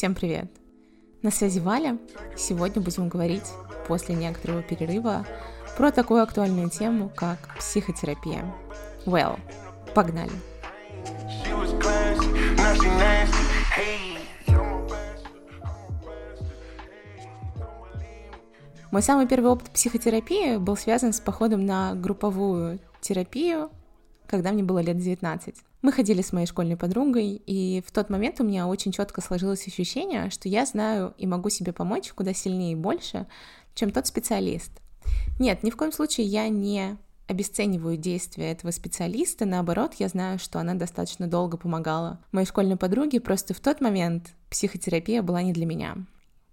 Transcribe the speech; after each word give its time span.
Всем 0.00 0.14
привет! 0.14 0.50
На 1.20 1.30
связи 1.30 1.60
Валя. 1.60 1.98
Сегодня 2.34 2.80
будем 2.80 3.10
говорить 3.10 3.44
после 3.86 4.14
некоторого 4.14 4.62
перерыва 4.62 5.26
про 5.76 5.92
такую 5.92 6.22
актуальную 6.22 6.70
тему, 6.70 7.12
как 7.14 7.54
психотерапия. 7.58 8.50
Well, 9.04 9.38
погнали! 9.94 10.32
Мой 18.90 19.02
самый 19.02 19.28
первый 19.28 19.50
опыт 19.50 19.68
психотерапии 19.68 20.56
был 20.56 20.78
связан 20.78 21.12
с 21.12 21.20
походом 21.20 21.66
на 21.66 21.94
групповую 21.94 22.78
терапию, 23.02 23.70
когда 24.26 24.50
мне 24.52 24.62
было 24.62 24.78
лет 24.78 24.96
19. 24.96 25.56
Мы 25.82 25.92
ходили 25.92 26.20
с 26.20 26.32
моей 26.32 26.46
школьной 26.46 26.76
подругой, 26.76 27.42
и 27.46 27.82
в 27.86 27.90
тот 27.90 28.10
момент 28.10 28.40
у 28.40 28.44
меня 28.44 28.66
очень 28.66 28.92
четко 28.92 29.22
сложилось 29.22 29.66
ощущение, 29.66 30.28
что 30.28 30.48
я 30.48 30.66
знаю 30.66 31.14
и 31.16 31.26
могу 31.26 31.48
себе 31.48 31.72
помочь 31.72 32.12
куда 32.12 32.34
сильнее 32.34 32.72
и 32.72 32.76
больше, 32.76 33.26
чем 33.74 33.90
тот 33.90 34.06
специалист. 34.06 34.70
Нет, 35.38 35.62
ни 35.62 35.70
в 35.70 35.76
коем 35.76 35.92
случае 35.92 36.26
я 36.26 36.48
не 36.48 36.98
обесцениваю 37.28 37.96
действия 37.96 38.50
этого 38.50 38.72
специалиста, 38.72 39.46
наоборот, 39.46 39.94
я 39.98 40.08
знаю, 40.08 40.38
что 40.38 40.58
она 40.58 40.74
достаточно 40.74 41.28
долго 41.28 41.56
помогала 41.56 42.18
моей 42.32 42.46
школьной 42.46 42.76
подруге, 42.76 43.20
просто 43.20 43.54
в 43.54 43.60
тот 43.60 43.80
момент 43.80 44.34
психотерапия 44.50 45.22
была 45.22 45.40
не 45.40 45.52
для 45.52 45.64
меня. 45.64 45.96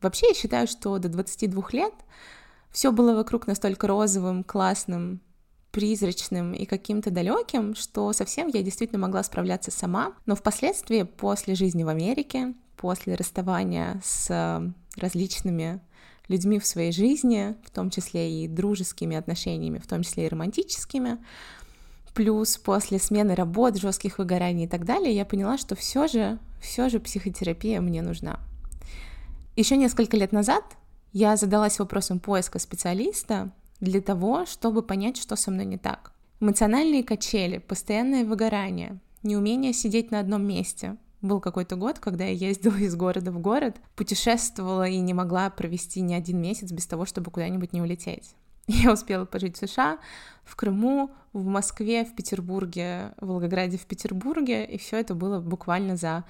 Вообще 0.01 0.27
я 0.29 0.33
считаю, 0.35 0.67
что 0.67 0.99
до 0.99 1.09
22 1.09 1.63
лет 1.71 1.93
все 2.71 2.91
было 2.91 3.15
вокруг 3.15 3.47
настолько 3.47 3.87
розовым, 3.87 4.43
классным, 4.43 5.19
призрачным 5.71 6.53
и 6.53 6.65
каким-то 6.65 7.11
далеким, 7.11 7.75
что 7.75 8.13
совсем 8.13 8.47
я 8.47 8.63
действительно 8.63 8.99
могла 8.99 9.23
справляться 9.23 9.71
сама. 9.71 10.13
Но 10.25 10.35
впоследствии, 10.35 11.03
после 11.03 11.55
жизни 11.55 11.83
в 11.83 11.89
Америке, 11.89 12.53
после 12.77 13.15
расставания 13.15 14.01
с 14.03 14.63
различными 14.95 15.81
людьми 16.27 16.59
в 16.59 16.65
своей 16.65 16.91
жизни, 16.91 17.55
в 17.63 17.71
том 17.71 17.89
числе 17.89 18.43
и 18.43 18.47
дружескими 18.47 19.15
отношениями, 19.15 19.79
в 19.79 19.87
том 19.87 20.03
числе 20.03 20.25
и 20.25 20.29
романтическими, 20.29 21.17
плюс 22.13 22.57
после 22.57 22.99
смены 22.99 23.35
работ, 23.35 23.77
жестких 23.77 24.17
выгораний 24.17 24.65
и 24.65 24.67
так 24.67 24.85
далее, 24.85 25.15
я 25.15 25.25
поняла, 25.25 25.57
что 25.57 25.75
все 25.75 26.07
же, 26.07 26.39
все 26.59 26.89
же 26.89 26.99
психотерапия 26.99 27.79
мне 27.79 28.01
нужна. 28.01 28.39
Еще 29.55 29.77
несколько 29.77 30.17
лет 30.17 30.31
назад 30.31 30.63
я 31.13 31.35
задалась 31.35 31.79
вопросом 31.79 32.19
поиска 32.19 32.59
специалиста 32.59 33.51
для 33.79 34.01
того, 34.01 34.45
чтобы 34.45 34.81
понять, 34.81 35.17
что 35.17 35.35
со 35.35 35.51
мной 35.51 35.65
не 35.65 35.77
так. 35.77 36.11
Эмоциональные 36.39 37.03
качели, 37.03 37.57
постоянное 37.57 38.25
выгорание, 38.25 38.99
неумение 39.23 39.73
сидеть 39.73 40.11
на 40.11 40.19
одном 40.19 40.45
месте. 40.45 40.97
Был 41.21 41.39
какой-то 41.39 41.75
год, 41.75 41.99
когда 41.99 42.25
я 42.25 42.49
ездила 42.49 42.75
из 42.77 42.95
города 42.95 43.31
в 43.31 43.39
город, 43.39 43.77
путешествовала 43.95 44.87
и 44.87 44.97
не 44.97 45.13
могла 45.13 45.49
провести 45.49 46.01
ни 46.01 46.13
один 46.13 46.41
месяц 46.41 46.71
без 46.71 46.85
того, 46.85 47.05
чтобы 47.05 47.31
куда-нибудь 47.31 47.73
не 47.73 47.81
улететь. 47.81 48.35
Я 48.67 48.93
успела 48.93 49.25
пожить 49.25 49.55
в 49.55 49.67
США, 49.67 49.97
в 50.43 50.55
Крыму, 50.55 51.11
в 51.33 51.45
Москве, 51.45 52.05
в 52.05 52.15
Петербурге, 52.15 53.13
в 53.19 53.27
Волгограде, 53.27 53.77
в 53.77 53.85
Петербурге, 53.85 54.65
и 54.65 54.77
все 54.77 54.97
это 54.97 55.15
было 55.15 55.39
буквально 55.39 55.95
за 55.95 56.25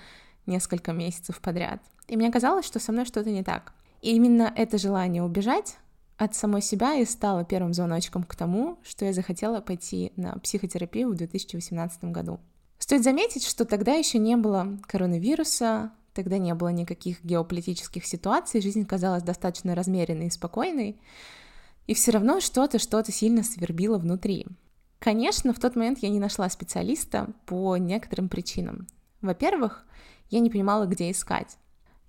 несколько 0.45 0.93
месяцев 0.93 1.39
подряд. 1.41 1.81
И 2.07 2.15
мне 2.15 2.31
казалось, 2.31 2.65
что 2.65 2.79
со 2.79 2.91
мной 2.91 3.05
что-то 3.05 3.31
не 3.31 3.43
так. 3.43 3.73
И 4.01 4.15
именно 4.15 4.51
это 4.55 4.77
желание 4.77 5.23
убежать 5.23 5.77
от 6.17 6.35
самой 6.35 6.61
себя 6.61 6.95
и 6.95 7.05
стало 7.05 7.45
первым 7.45 7.73
звоночком 7.73 8.23
к 8.23 8.35
тому, 8.35 8.79
что 8.83 9.05
я 9.05 9.13
захотела 9.13 9.61
пойти 9.61 10.11
на 10.15 10.33
психотерапию 10.39 11.09
в 11.09 11.15
2018 11.15 12.05
году. 12.05 12.39
Стоит 12.79 13.03
заметить, 13.03 13.45
что 13.45 13.65
тогда 13.65 13.93
еще 13.93 14.17
не 14.17 14.35
было 14.35 14.77
коронавируса, 14.87 15.91
тогда 16.13 16.37
не 16.37 16.53
было 16.53 16.69
никаких 16.69 17.23
геополитических 17.23 18.05
ситуаций, 18.05 18.61
жизнь 18.61 18.85
казалась 18.85 19.23
достаточно 19.23 19.75
размеренной 19.75 20.27
и 20.27 20.31
спокойной, 20.31 20.99
и 21.85 21.93
все 21.93 22.11
равно 22.11 22.39
что-то, 22.39 22.79
что-то 22.79 23.11
сильно 23.11 23.43
свербило 23.43 23.97
внутри. 23.97 24.45
Конечно, 24.99 25.53
в 25.53 25.59
тот 25.59 25.75
момент 25.75 25.99
я 25.99 26.09
не 26.09 26.19
нашла 26.19 26.49
специалиста 26.49 27.29
по 27.45 27.77
некоторым 27.77 28.29
причинам. 28.29 28.87
Во-первых, 29.21 29.85
я 30.29 30.39
не 30.39 30.49
понимала, 30.49 30.85
где 30.85 31.11
искать. 31.11 31.57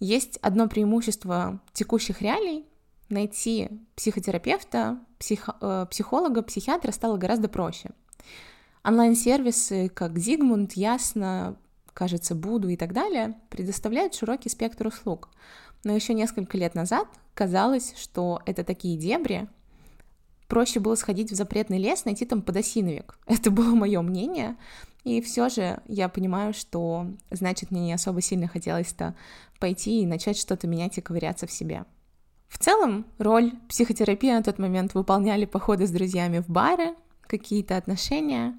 Есть 0.00 0.38
одно 0.38 0.68
преимущество 0.68 1.60
текущих 1.72 2.22
реалий. 2.22 2.64
Найти 3.08 3.70
психотерапевта, 3.96 4.98
псих, 5.18 5.48
э, 5.60 5.86
психолога, 5.90 6.42
психиатра 6.42 6.92
стало 6.92 7.16
гораздо 7.16 7.48
проще. 7.48 7.90
Онлайн-сервисы, 8.84 9.88
как 9.88 10.18
Зигмунд, 10.18 10.74
Ясно, 10.74 11.56
кажется, 11.94 12.34
Буду 12.34 12.68
и 12.68 12.76
так 12.76 12.92
далее, 12.92 13.34
предоставляют 13.50 14.14
широкий 14.14 14.48
спектр 14.48 14.86
услуг. 14.86 15.30
Но 15.84 15.94
еще 15.94 16.14
несколько 16.14 16.56
лет 16.58 16.74
назад 16.74 17.08
казалось, 17.34 17.94
что 17.96 18.40
это 18.46 18.62
такие 18.62 18.96
дебри, 18.96 19.48
проще 20.48 20.80
было 20.80 20.94
сходить 20.94 21.30
в 21.30 21.34
запретный 21.34 21.78
лес, 21.78 22.04
найти 22.04 22.24
там 22.24 22.42
подосиновик. 22.42 23.18
Это 23.26 23.50
было 23.50 23.74
мое 23.74 24.00
мнение, 24.00 24.56
и 25.04 25.20
все 25.20 25.48
же 25.48 25.80
я 25.86 26.08
понимаю, 26.08 26.52
что 26.52 27.06
значит 27.30 27.70
мне 27.70 27.82
не 27.82 27.92
особо 27.92 28.20
сильно 28.20 28.48
хотелось-то 28.48 29.14
пойти 29.60 30.02
и 30.02 30.06
начать 30.06 30.38
что-то 30.38 30.66
менять 30.66 30.98
и 30.98 31.00
ковыряться 31.00 31.46
в 31.46 31.52
себе. 31.52 31.84
В 32.48 32.58
целом, 32.58 33.06
роль 33.18 33.52
психотерапии 33.68 34.30
на 34.32 34.42
тот 34.42 34.58
момент 34.58 34.94
выполняли 34.94 35.44
походы 35.44 35.86
с 35.86 35.90
друзьями 35.90 36.38
в 36.40 36.48
бары, 36.48 36.94
какие-то 37.26 37.76
отношения, 37.76 38.58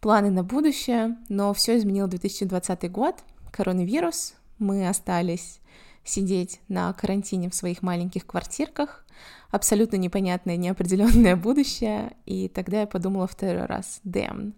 планы 0.00 0.30
на 0.30 0.42
будущее, 0.42 1.16
но 1.28 1.54
все 1.54 1.78
изменил 1.78 2.08
2020 2.08 2.90
год, 2.90 3.22
коронавирус, 3.52 4.34
мы 4.58 4.88
остались 4.88 5.60
сидеть 6.04 6.60
на 6.68 6.92
карантине 6.92 7.50
в 7.50 7.54
своих 7.54 7.82
маленьких 7.82 8.26
квартирках, 8.26 9.06
абсолютно 9.50 9.96
непонятное, 9.96 10.56
неопределенное 10.56 11.36
будущее, 11.36 12.16
и 12.26 12.48
тогда 12.48 12.80
я 12.80 12.86
подумала 12.86 13.26
второй 13.26 13.66
раз, 13.66 14.00
damn, 14.04 14.54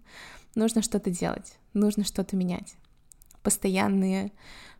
нужно 0.55 0.81
что-то 0.81 1.09
делать, 1.09 1.57
нужно 1.73 2.03
что-то 2.03 2.35
менять. 2.35 2.75
Постоянные 3.43 4.31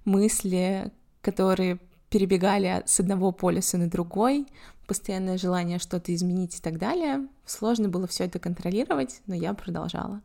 мысли, 0.06 0.92
которые 1.22 1.80
перебегали 2.14 2.84
с 2.86 3.00
одного 3.00 3.32
полюса 3.32 3.80
на 3.80 3.90
другой, 3.90 4.46
постоянное 4.86 5.40
желание 5.40 5.80
что-то 5.80 6.14
изменить 6.14 6.60
и 6.60 6.62
так 6.62 6.78
далее. 6.78 7.28
Сложно 7.44 7.90
было 7.90 8.06
все 8.06 8.26
это 8.26 8.38
контролировать, 8.38 9.22
но 9.26 9.34
я 9.34 9.56
продолжала. 9.56 10.22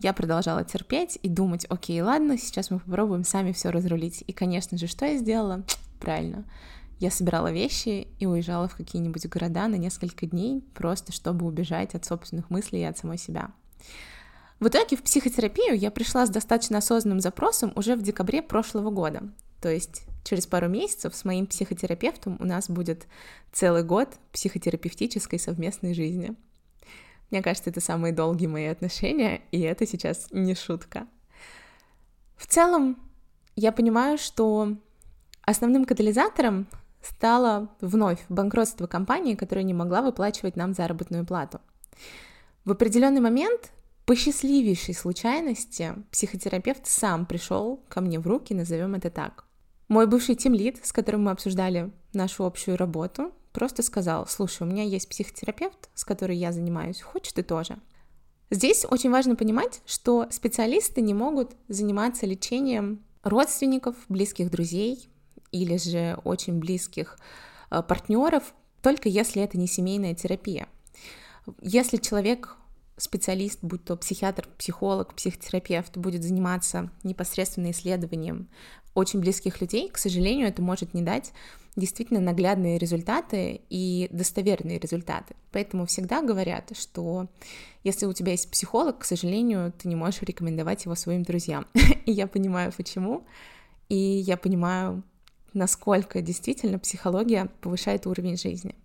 Я 0.00 0.12
продолжала 0.12 0.64
терпеть 0.64 1.16
и 1.22 1.28
думать, 1.28 1.66
окей, 1.68 2.02
ладно, 2.02 2.36
сейчас 2.36 2.72
мы 2.72 2.80
попробуем 2.80 3.22
сами 3.22 3.52
все 3.52 3.70
разрулить. 3.70 4.24
И, 4.26 4.32
конечно 4.32 4.76
же, 4.76 4.88
что 4.88 5.06
я 5.06 5.16
сделала? 5.16 5.62
Правильно. 6.00 6.44
Я 6.98 7.12
собирала 7.12 7.52
вещи 7.52 8.08
и 8.18 8.26
уезжала 8.26 8.66
в 8.66 8.74
какие-нибудь 8.74 9.28
города 9.28 9.68
на 9.68 9.76
несколько 9.76 10.26
дней, 10.26 10.64
просто 10.74 11.12
чтобы 11.12 11.46
убежать 11.46 11.94
от 11.94 12.04
собственных 12.04 12.50
мыслей 12.50 12.80
и 12.80 12.86
от 12.86 12.98
самой 12.98 13.18
себя. 13.18 13.52
В 14.58 14.66
итоге 14.66 14.96
в 14.96 15.04
психотерапию 15.04 15.78
я 15.78 15.92
пришла 15.92 16.26
с 16.26 16.30
достаточно 16.30 16.78
осознанным 16.78 17.20
запросом 17.20 17.72
уже 17.76 17.94
в 17.94 18.02
декабре 18.02 18.42
прошлого 18.42 18.90
года. 18.90 19.22
То 19.64 19.70
есть 19.70 20.02
через 20.24 20.46
пару 20.46 20.68
месяцев 20.68 21.14
с 21.14 21.24
моим 21.24 21.46
психотерапевтом 21.46 22.36
у 22.38 22.44
нас 22.44 22.68
будет 22.68 23.06
целый 23.50 23.82
год 23.82 24.10
психотерапевтической 24.30 25.38
совместной 25.38 25.94
жизни. 25.94 26.36
Мне 27.30 27.40
кажется, 27.40 27.70
это 27.70 27.80
самые 27.80 28.12
долгие 28.12 28.46
мои 28.46 28.66
отношения, 28.66 29.40
и 29.52 29.62
это 29.62 29.86
сейчас 29.86 30.28
не 30.32 30.54
шутка. 30.54 31.06
В 32.36 32.46
целом, 32.46 32.98
я 33.56 33.72
понимаю, 33.72 34.18
что 34.18 34.76
основным 35.40 35.86
катализатором 35.86 36.66
стало 37.00 37.70
вновь 37.80 38.22
банкротство 38.28 38.86
компании, 38.86 39.34
которая 39.34 39.64
не 39.64 39.72
могла 39.72 40.02
выплачивать 40.02 40.56
нам 40.56 40.74
заработную 40.74 41.24
плату. 41.24 41.62
В 42.66 42.72
определенный 42.72 43.22
момент 43.22 43.72
по 44.04 44.14
счастливейшей 44.14 44.92
случайности 44.92 45.94
психотерапевт 46.10 46.86
сам 46.86 47.24
пришел 47.24 47.80
ко 47.88 48.02
мне 48.02 48.20
в 48.20 48.26
руки, 48.26 48.52
назовем 48.52 48.94
это 48.94 49.08
так. 49.08 49.46
Мой 49.88 50.06
бывший 50.06 50.34
тимлид, 50.34 50.84
с 50.84 50.92
которым 50.92 51.24
мы 51.24 51.30
обсуждали 51.30 51.92
нашу 52.12 52.44
общую 52.44 52.76
работу, 52.76 53.32
просто 53.52 53.82
сказал, 53.82 54.26
слушай, 54.26 54.62
у 54.62 54.70
меня 54.70 54.82
есть 54.82 55.08
психотерапевт, 55.08 55.90
с 55.94 56.04
которой 56.04 56.36
я 56.36 56.52
занимаюсь, 56.52 57.00
хочешь 57.00 57.32
ты 57.32 57.42
тоже? 57.42 57.78
Здесь 58.50 58.86
очень 58.88 59.10
важно 59.10 59.36
понимать, 59.36 59.82
что 59.86 60.26
специалисты 60.30 61.00
не 61.00 61.14
могут 61.14 61.52
заниматься 61.68 62.26
лечением 62.26 63.04
родственников, 63.22 63.96
близких 64.08 64.50
друзей 64.50 65.08
или 65.50 65.76
же 65.76 66.18
очень 66.24 66.58
близких 66.58 67.18
э, 67.70 67.82
партнеров, 67.82 68.54
только 68.82 69.08
если 69.08 69.42
это 69.42 69.58
не 69.58 69.66
семейная 69.66 70.14
терапия. 70.14 70.68
Если 71.60 71.96
человек 71.96 72.56
специалист, 72.96 73.58
будь 73.62 73.84
то 73.84 73.96
психиатр, 73.96 74.48
психолог, 74.58 75.14
психотерапевт, 75.14 75.96
будет 75.96 76.22
заниматься 76.22 76.90
непосредственно 77.02 77.70
исследованием 77.70 78.48
очень 78.94 79.20
близких 79.20 79.60
людей, 79.60 79.88
к 79.90 79.98
сожалению, 79.98 80.48
это 80.48 80.62
может 80.62 80.94
не 80.94 81.02
дать 81.02 81.32
действительно 81.76 82.20
наглядные 82.20 82.78
результаты 82.78 83.62
и 83.68 84.08
достоверные 84.12 84.78
результаты. 84.78 85.34
Поэтому 85.50 85.86
всегда 85.86 86.22
говорят, 86.22 86.70
что 86.78 87.26
если 87.82 88.06
у 88.06 88.12
тебя 88.12 88.32
есть 88.32 88.48
психолог, 88.50 89.00
к 89.00 89.04
сожалению, 89.04 89.72
ты 89.72 89.88
не 89.88 89.96
можешь 89.96 90.22
рекомендовать 90.22 90.84
его 90.84 90.94
своим 90.94 91.24
друзьям. 91.24 91.66
И 92.06 92.12
я 92.12 92.28
понимаю, 92.28 92.72
почему. 92.76 93.26
И 93.88 93.96
я 93.96 94.36
понимаю, 94.36 95.02
насколько 95.52 96.22
действительно 96.22 96.78
психология 96.78 97.50
повышает 97.60 98.06
уровень 98.06 98.38
жизни. 98.38 98.76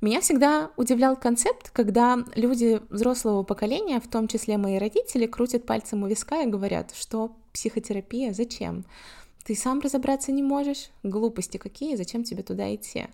Меня 0.00 0.20
всегда 0.20 0.70
удивлял 0.76 1.16
концепт, 1.16 1.70
когда 1.70 2.18
люди 2.34 2.80
взрослого 2.90 3.42
поколения, 3.42 4.00
в 4.00 4.08
том 4.08 4.28
числе 4.28 4.58
мои 4.58 4.78
родители, 4.78 5.26
крутят 5.26 5.64
пальцем 5.64 6.02
у 6.02 6.06
виска 6.06 6.42
и 6.42 6.46
говорят, 6.46 6.94
что 6.94 7.36
психотерапия, 7.52 8.32
зачем? 8.32 8.84
Ты 9.44 9.54
сам 9.54 9.80
разобраться 9.80 10.32
не 10.32 10.42
можешь? 10.42 10.90
Глупости 11.02 11.56
какие, 11.56 11.96
зачем 11.96 12.24
тебе 12.24 12.42
туда 12.42 12.74
идти? 12.74 13.06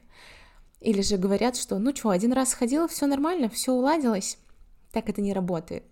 Или 0.80 1.02
же 1.02 1.16
говорят, 1.16 1.56
что 1.56 1.78
ну 1.78 1.94
что, 1.94 2.10
один 2.10 2.32
раз 2.32 2.50
сходила, 2.50 2.88
все 2.88 3.06
нормально, 3.06 3.48
все 3.48 3.72
уладилось. 3.72 4.38
Так 4.90 5.08
это 5.08 5.20
не 5.20 5.32
работает. 5.32 5.84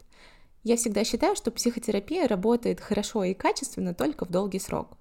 Я 0.64 0.76
всегда 0.76 1.05
считаю, 1.05 1.37
что 1.37 1.50
психотерапия 1.50 2.26
работает 2.26 2.81
хорошо 2.81 3.25
и 3.25 3.35
качественно 3.35 3.94
только 3.94 4.25
в 4.25 4.31
долгий 4.31 4.58
срок. 4.58 4.99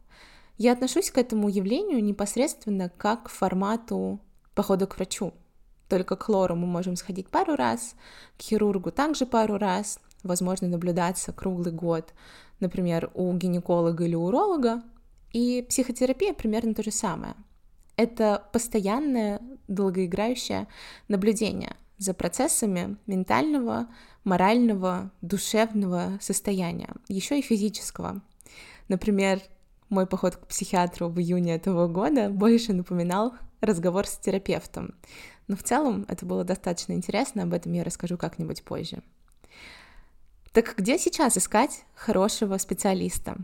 Я 0.58 0.74
отношусь 0.74 1.10
к 1.10 1.18
этому 1.18 1.50
явлению 1.50 2.04
непосредственно 2.04 2.90
как 2.90 3.24
к 3.24 3.30
формату 3.30 4.20
похода 4.60 4.88
к 4.88 4.98
врачу. 4.98 5.34
Только 5.88 6.18
к 6.18 6.28
лору 6.28 6.54
мы 6.54 6.68
можем 6.68 6.98
сходить 6.98 7.30
пару 7.30 7.56
раз, 7.56 7.96
к 8.38 8.42
хирургу 8.42 8.92
также 8.92 9.26
пару 9.26 9.58
раз, 9.58 10.02
возможно 10.22 10.68
наблюдаться 10.68 11.32
круглый 11.32 11.72
год, 11.72 12.14
например, 12.60 13.10
у 13.14 13.32
гинеколога 13.32 14.04
или 14.04 14.16
уролога, 14.16 14.84
и 15.32 15.66
психотерапия 15.70 16.34
примерно 16.34 16.74
то 16.74 16.84
же 16.84 16.92
самое. 16.92 17.36
Это 17.96 18.44
постоянное, 18.52 19.40
долгоиграющее 19.70 20.68
наблюдение 21.08 21.78
за 21.98 22.14
процессами 22.14 22.98
ментального, 23.08 23.88
морального, 24.26 25.10
душевного 25.22 26.18
состояния, 26.20 26.90
еще 27.08 27.40
и 27.40 27.42
физического. 27.42 28.22
Например, 28.90 29.40
мой 29.88 30.06
поход 30.06 30.36
к 30.36 30.48
психиатру 30.48 31.08
в 31.08 31.18
июне 31.18 31.56
этого 31.56 31.88
года 31.88 32.30
больше 32.30 32.74
напоминал 32.74 33.36
разговор 33.62 34.08
с 34.08 34.18
терапевтом. 34.18 34.96
Но 35.48 35.56
в 35.56 35.64
целом 35.64 36.06
это 36.08 36.26
было 36.26 36.44
достаточно 36.44 36.94
интересно, 36.94 37.44
об 37.44 37.54
этом 37.54 37.74
я 37.74 37.84
расскажу 37.84 38.18
как-нибудь 38.18 38.64
позже. 38.64 39.02
Так 40.52 40.76
где 40.78 40.98
сейчас 40.98 41.38
искать 41.38 41.86
хорошего 41.94 42.58
специалиста? 42.58 43.38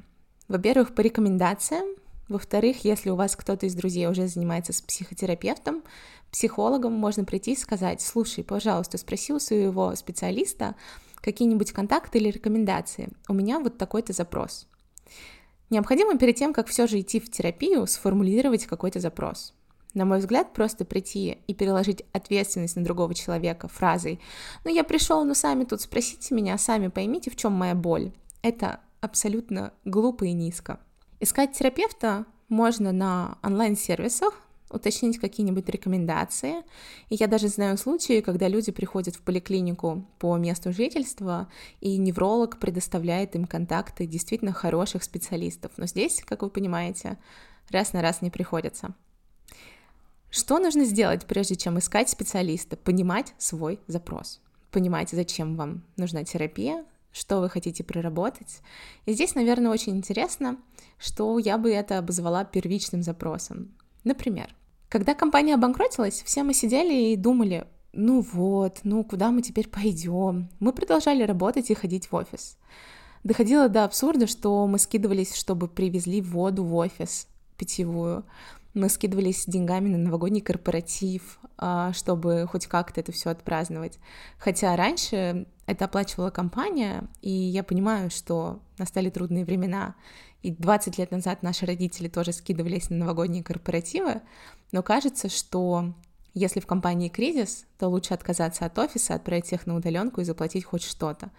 Во-первых, 0.48 0.96
по 0.96 1.02
рекомендациям. 1.02 1.86
Во-вторых, 2.28 2.84
если 2.84 3.12
у 3.12 3.16
вас 3.16 3.36
кто-то 3.36 3.68
из 3.68 3.76
друзей 3.76 4.08
уже 4.08 4.28
занимается 4.28 4.74
с 4.74 4.82
психотерапевтом, 4.82 5.84
психологом, 6.32 6.94
можно 6.94 7.24
прийти 7.24 7.54
и 7.54 7.56
сказать, 7.56 8.02
слушай, 8.02 8.44
пожалуйста, 8.44 8.98
спроси 8.98 9.32
у 9.32 9.40
своего 9.40 9.96
специалиста 9.96 10.76
какие-нибудь 11.22 11.72
контакты 11.72 12.18
или 12.18 12.30
рекомендации. 12.30 13.10
У 13.28 13.34
меня 13.34 13.60
вот 13.60 13.78
такой-то 13.78 14.14
запрос. 14.14 14.68
Необходимо 15.70 16.18
перед 16.18 16.36
тем, 16.36 16.54
как 16.54 16.68
все 16.68 16.88
же 16.88 17.00
идти 17.00 17.20
в 17.20 17.30
терапию, 17.32 17.86
сформулировать 17.88 18.66
какой-то 18.66 19.00
запрос. 19.00 19.54
На 19.96 20.04
мой 20.04 20.20
взгляд, 20.20 20.54
просто 20.54 20.84
прийти 20.84 21.40
и 21.48 21.54
переложить 21.54 22.04
ответственность 22.12 22.76
на 22.76 22.84
другого 22.84 23.16
человека 23.16 23.70
фразой 23.70 24.20
«Ну, 24.66 24.74
я 24.74 24.84
пришел, 24.84 25.24
но 25.24 25.34
сами 25.34 25.64
тут 25.64 25.82
спросите 25.82 26.36
меня, 26.36 26.58
сами 26.58 26.90
поймите, 26.90 27.32
в 27.32 27.38
чем 27.38 27.54
моя 27.54 27.76
боль». 27.76 28.12
Это 28.42 28.82
абсолютно 29.00 29.72
глупо 29.86 30.26
и 30.26 30.34
низко. 30.34 30.82
Искать 31.22 31.54
терапевта 31.54 32.26
можно 32.50 32.92
на 32.92 33.38
онлайн-сервисах, 33.42 34.34
уточнить 34.70 35.18
какие-нибудь 35.18 35.70
рекомендации. 35.70 36.64
И 37.08 37.16
я 37.16 37.28
даже 37.28 37.48
знаю 37.48 37.78
случаи, 37.78 38.20
когда 38.20 38.50
люди 38.50 38.74
приходят 38.74 39.16
в 39.16 39.22
поликлинику 39.22 40.06
по 40.20 40.36
месту 40.36 40.74
жительства, 40.74 41.48
и 41.80 41.96
невролог 41.98 42.60
предоставляет 42.60 43.36
им 43.36 43.46
контакты 43.46 44.06
действительно 44.06 44.52
хороших 44.52 45.04
специалистов. 45.04 45.72
Но 45.78 45.86
здесь, 45.86 46.22
как 46.26 46.42
вы 46.42 46.50
понимаете, 46.50 47.18
раз 47.70 47.94
на 47.94 48.02
раз 48.02 48.22
не 48.22 48.30
приходится. 48.30 48.94
Что 50.38 50.60
нужно 50.60 50.84
сделать, 50.84 51.26
прежде 51.26 51.56
чем 51.56 51.80
искать 51.80 52.10
специалиста? 52.10 52.76
Понимать 52.76 53.34
свой 53.38 53.80
запрос. 53.88 54.42
Понимать, 54.70 55.12
зачем 55.12 55.56
вам 55.56 55.86
нужна 55.96 56.26
терапия, 56.26 56.84
что 57.14 57.40
вы 57.40 57.50
хотите 57.50 57.86
проработать. 57.86 58.60
И 59.06 59.14
здесь, 59.14 59.34
наверное, 59.36 59.72
очень 59.72 59.96
интересно, 59.96 60.58
что 60.98 61.40
я 61.40 61.58
бы 61.58 61.72
это 61.72 62.00
обозвала 62.00 62.44
первичным 62.44 63.02
запросом. 63.02 63.74
Например, 64.04 64.54
когда 64.90 65.14
компания 65.14 65.54
обанкротилась, 65.54 66.22
все 66.24 66.44
мы 66.44 66.54
сидели 66.54 67.14
и 67.14 67.16
думали, 67.16 67.66
ну 67.94 68.20
вот, 68.20 68.82
ну 68.84 69.06
куда 69.06 69.32
мы 69.32 69.42
теперь 69.42 69.70
пойдем? 69.70 70.50
Мы 70.60 70.74
продолжали 70.74 71.24
работать 71.24 71.72
и 71.72 71.76
ходить 71.76 72.12
в 72.12 72.14
офис. 72.14 72.58
Доходило 73.24 73.70
до 73.70 73.86
абсурда, 73.86 74.28
что 74.28 74.68
мы 74.68 74.80
скидывались, 74.80 75.34
чтобы 75.34 75.70
привезли 75.70 76.20
воду 76.20 76.66
в 76.66 76.76
офис 76.76 77.30
питьевую 77.56 78.26
мы 78.76 78.90
скидывались 78.90 79.46
деньгами 79.48 79.90
на 79.90 79.98
новогодний 79.98 80.42
корпоратив, 80.42 81.40
а, 81.58 81.94
чтобы 81.94 82.46
хоть 82.48 82.68
как-то 82.68 83.00
это 83.00 83.12
все 83.12 83.30
отпраздновать. 83.30 83.98
Хотя 84.38 84.76
раньше 84.76 85.48
это 85.66 85.86
оплачивала 85.86 86.30
компания, 86.30 87.08
и 87.22 87.32
я 87.32 87.64
понимаю, 87.64 88.12
что 88.12 88.60
настали 88.78 89.10
трудные 89.10 89.46
времена, 89.46 89.96
и 90.44 90.52
20 90.52 91.00
лет 91.00 91.10
назад 91.10 91.42
наши 91.42 91.66
родители 91.66 92.08
тоже 92.08 92.34
скидывались 92.34 92.90
на 92.90 92.98
новогодние 92.98 93.44
корпоративы, 93.44 94.22
но 94.72 94.84
кажется, 94.84 95.30
что 95.30 95.96
если 96.34 96.60
в 96.60 96.68
компании 96.68 97.08
кризис, 97.08 97.66
то 97.80 97.88
лучше 97.88 98.14
отказаться 98.14 98.66
от 98.66 98.78
офиса, 98.78 99.16
отправить 99.16 99.46
всех 99.46 99.66
на 99.66 99.76
удаленку 99.76 100.20
и 100.20 100.26
заплатить 100.26 100.66
хоть 100.66 100.84
что-то, 100.84 101.32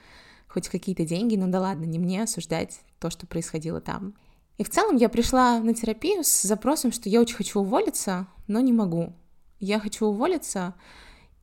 хоть 0.48 0.68
какие-то 0.68 1.04
деньги, 1.04 1.36
ну 1.36 1.48
да 1.48 1.60
ладно, 1.60 1.84
не 1.84 1.98
мне 1.98 2.22
осуждать 2.22 2.80
то, 2.98 3.10
что 3.10 3.26
происходило 3.26 3.80
там. 3.80 4.14
И 4.58 4.64
в 4.64 4.70
целом 4.70 4.96
я 4.96 5.08
пришла 5.08 5.58
на 5.60 5.74
терапию 5.74 6.24
с 6.24 6.42
запросом, 6.42 6.92
что 6.92 7.08
я 7.08 7.20
очень 7.20 7.36
хочу 7.36 7.60
уволиться, 7.60 8.26
но 8.46 8.60
не 8.60 8.72
могу. 8.72 9.12
Я 9.60 9.78
хочу 9.80 10.06
уволиться, 10.06 10.74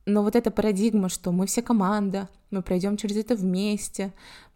но 0.06 0.22
вот 0.22 0.36
эта 0.36 0.50
парадигма, 0.50 1.08
что 1.08 1.32
мы 1.32 1.46
все 1.46 1.62
команда, 1.62 2.28
мы 2.50 2.62
пройдем 2.62 2.96
через 2.96 3.16
это 3.16 3.34
вместе, 3.34 4.12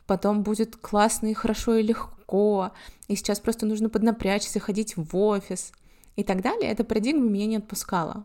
потом 0.06 0.42
будет 0.42 0.76
классно 0.76 1.28
и 1.28 1.34
хорошо 1.34 1.76
и 1.76 1.82
легко, 1.82 2.72
и 3.06 3.14
сейчас 3.16 3.40
просто 3.40 3.66
нужно 3.66 3.88
поднапрячься, 3.88 4.60
ходить 4.60 4.96
в 4.96 5.16
офис 5.16 5.72
и 6.16 6.24
так 6.24 6.42
далее, 6.42 6.70
эта 6.70 6.84
парадигма 6.84 7.28
меня 7.28 7.46
не 7.46 7.56
отпускала. 7.56 8.24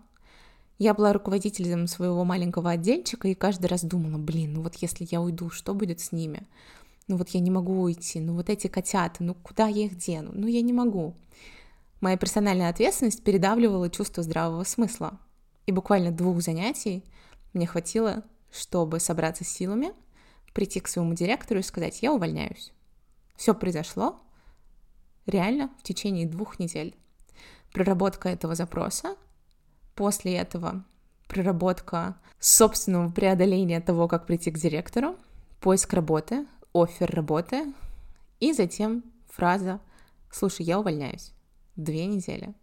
Я 0.79 0.93
была 0.93 1.13
руководителем 1.13 1.87
своего 1.87 2.23
маленького 2.25 2.71
отдельчика 2.71 3.27
и 3.27 3.35
каждый 3.35 3.67
раз 3.67 3.83
думала, 3.83 4.17
блин, 4.17 4.53
ну 4.53 4.63
вот 4.63 4.75
если 4.75 5.07
я 5.09 5.21
уйду, 5.21 5.49
что 5.49 5.73
будет 5.73 5.99
с 5.99 6.11
ними? 6.11 6.47
Ну 7.07 7.17
вот 7.17 7.29
я 7.29 7.39
не 7.39 7.51
могу 7.51 7.81
уйти, 7.81 8.19
ну 8.19 8.33
вот 8.33 8.49
эти 8.49 8.67
котята, 8.67 9.23
ну 9.23 9.33
куда 9.33 9.67
я 9.67 9.85
их 9.85 9.95
дену, 9.95 10.31
ну 10.33 10.47
я 10.47 10.61
не 10.61 10.73
могу. 10.73 11.15
Моя 12.01 12.17
персональная 12.17 12.69
ответственность 12.69 13.23
передавливала 13.23 13.89
чувство 13.89 14.23
здравого 14.23 14.63
смысла. 14.63 15.19
И 15.65 15.71
буквально 15.71 16.11
двух 16.11 16.41
занятий 16.41 17.03
мне 17.53 17.65
хватило, 17.65 18.23
чтобы 18.51 18.99
собраться 18.99 19.43
с 19.43 19.47
силами, 19.47 19.93
прийти 20.53 20.79
к 20.79 20.87
своему 20.87 21.13
директору 21.13 21.59
и 21.59 21.63
сказать, 21.63 22.01
я 22.01 22.13
увольняюсь. 22.13 22.73
Все 23.35 23.53
произошло 23.53 24.21
реально 25.25 25.71
в 25.79 25.83
течение 25.83 26.27
двух 26.27 26.59
недель. 26.59 26.95
Проработка 27.71 28.29
этого 28.29 28.55
запроса, 28.55 29.15
после 29.95 30.35
этого 30.35 30.83
проработка 31.27 32.17
собственного 32.39 33.09
преодоления 33.09 33.79
того, 33.81 34.07
как 34.07 34.27
прийти 34.27 34.51
к 34.51 34.59
директору, 34.59 35.15
поиск 35.59 35.93
работы, 35.93 36.45
офер 36.73 37.09
работы, 37.13 37.73
и 38.39 38.53
затем 38.53 39.03
фраза 39.29 39.79
«Слушай, 40.31 40.65
я 40.65 40.79
увольняюсь». 40.79 41.31
Две 41.75 42.05
недели. 42.05 42.53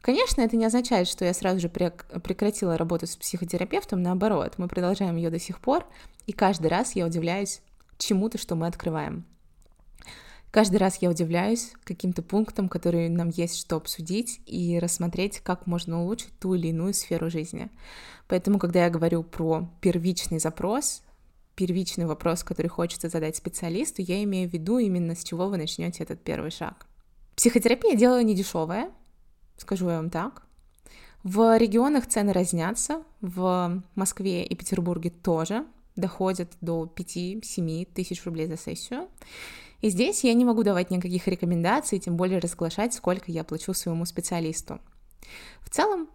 Конечно, 0.00 0.40
это 0.40 0.56
не 0.56 0.64
означает, 0.64 1.08
что 1.08 1.24
я 1.24 1.34
сразу 1.34 1.58
же 1.58 1.68
прекратила 1.68 2.76
работу 2.76 3.06
с 3.06 3.16
психотерапевтом, 3.16 4.02
наоборот, 4.02 4.54
мы 4.56 4.68
продолжаем 4.68 5.16
ее 5.16 5.30
до 5.30 5.38
сих 5.38 5.60
пор, 5.60 5.84
и 6.26 6.32
каждый 6.32 6.68
раз 6.68 6.94
я 6.94 7.06
удивляюсь 7.06 7.60
чему-то, 7.98 8.38
что 8.38 8.54
мы 8.54 8.66
открываем. 8.66 9.24
Каждый 10.52 10.76
раз 10.76 10.98
я 11.02 11.10
удивляюсь 11.10 11.72
каким-то 11.84 12.22
пунктам, 12.22 12.68
которые 12.68 13.10
нам 13.10 13.28
есть 13.28 13.58
что 13.58 13.76
обсудить 13.76 14.40
и 14.46 14.78
рассмотреть, 14.78 15.40
как 15.40 15.66
можно 15.66 16.02
улучшить 16.02 16.38
ту 16.38 16.54
или 16.54 16.68
иную 16.68 16.94
сферу 16.94 17.28
жизни. 17.28 17.68
Поэтому, 18.28 18.58
когда 18.58 18.84
я 18.84 18.90
говорю 18.90 19.22
про 19.22 19.68
первичный 19.80 20.38
запрос, 20.38 21.02
первичный 21.56 22.06
вопрос, 22.06 22.44
который 22.44 22.68
хочется 22.68 23.08
задать 23.08 23.36
специалисту, 23.36 24.02
я 24.02 24.22
имею 24.22 24.48
в 24.48 24.52
виду 24.52 24.78
именно 24.78 25.14
с 25.14 25.24
чего 25.24 25.48
вы 25.48 25.56
начнете 25.56 26.04
этот 26.04 26.22
первый 26.22 26.50
шаг. 26.50 26.86
Психотерапия 27.34 27.96
дело 27.96 28.22
не 28.22 28.34
дешевое, 28.34 28.90
скажу 29.56 29.88
я 29.88 29.96
вам 29.96 30.10
так. 30.10 30.42
В 31.22 31.58
регионах 31.58 32.06
цены 32.06 32.32
разнятся, 32.32 33.02
в 33.20 33.82
Москве 33.96 34.44
и 34.44 34.54
Петербурге 34.54 35.10
тоже 35.10 35.66
доходят 35.96 36.52
до 36.60 36.84
5-7 36.84 37.88
тысяч 37.92 38.24
рублей 38.24 38.46
за 38.46 38.56
сессию. 38.56 39.08
И 39.80 39.90
здесь 39.90 40.24
я 40.24 40.34
не 40.34 40.44
могу 40.44 40.62
давать 40.62 40.90
никаких 40.90 41.26
рекомендаций, 41.26 41.98
тем 41.98 42.16
более 42.16 42.38
разглашать, 42.38 42.94
сколько 42.94 43.32
я 43.32 43.44
плачу 43.44 43.74
своему 43.74 44.04
специалисту. 44.04 44.78
В 45.60 45.70
целом, 45.70 46.08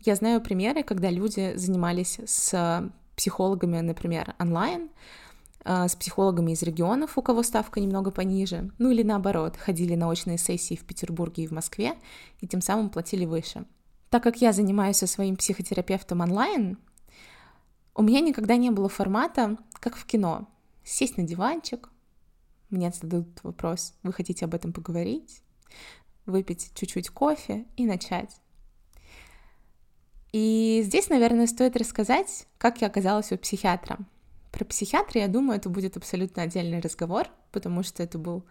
я 0.00 0.16
знаю 0.16 0.40
примеры, 0.40 0.82
когда 0.82 1.10
люди 1.10 1.54
занимались 1.56 2.18
с 2.24 2.90
психологами, 3.16 3.80
например, 3.80 4.34
онлайн, 4.38 4.90
э, 5.64 5.88
с 5.88 5.96
психологами 5.96 6.52
из 6.52 6.62
регионов, 6.62 7.16
у 7.18 7.22
кого 7.22 7.42
ставка 7.42 7.80
немного 7.80 8.10
пониже, 8.10 8.70
ну 8.78 8.90
или 8.90 9.02
наоборот, 9.02 9.56
ходили 9.56 9.94
на 9.94 10.08
очные 10.08 10.38
сессии 10.38 10.74
в 10.74 10.84
Петербурге 10.84 11.44
и 11.44 11.46
в 11.46 11.52
Москве 11.52 11.94
и 12.40 12.46
тем 12.46 12.60
самым 12.60 12.90
платили 12.90 13.24
выше. 13.24 13.64
Так 14.10 14.22
как 14.22 14.42
я 14.42 14.52
занимаюсь 14.52 14.98
со 14.98 15.06
своим 15.06 15.36
психотерапевтом 15.36 16.20
онлайн, 16.20 16.78
у 17.94 18.02
меня 18.02 18.20
никогда 18.20 18.56
не 18.56 18.70
было 18.70 18.88
формата, 18.88 19.56
как 19.74 19.96
в 19.96 20.04
кино. 20.04 20.48
Сесть 20.84 21.16
на 21.16 21.24
диванчик, 21.24 21.88
мне 22.70 22.90
зададут 22.90 23.42
вопрос, 23.42 23.94
вы 24.02 24.12
хотите 24.12 24.44
об 24.44 24.54
этом 24.54 24.72
поговорить, 24.72 25.42
выпить 26.26 26.72
чуть-чуть 26.74 27.10
кофе 27.10 27.66
и 27.76 27.86
начать. 27.86 28.41
И 30.32 30.80
здесь, 30.84 31.10
наверное, 31.10 31.46
стоит 31.46 31.76
рассказать, 31.76 32.46
как 32.58 32.80
я 32.80 32.86
оказалась 32.86 33.32
у 33.32 33.36
психиатра. 33.36 33.98
Про 34.50 34.64
психиатра, 34.64 35.20
я 35.20 35.28
думаю, 35.28 35.58
это 35.58 35.68
будет 35.68 35.96
абсолютно 35.96 36.42
отдельный 36.42 36.80
разговор, 36.80 37.28
потому 37.52 37.82
что 37.82 38.02
это 38.02 38.18
был 38.18 38.44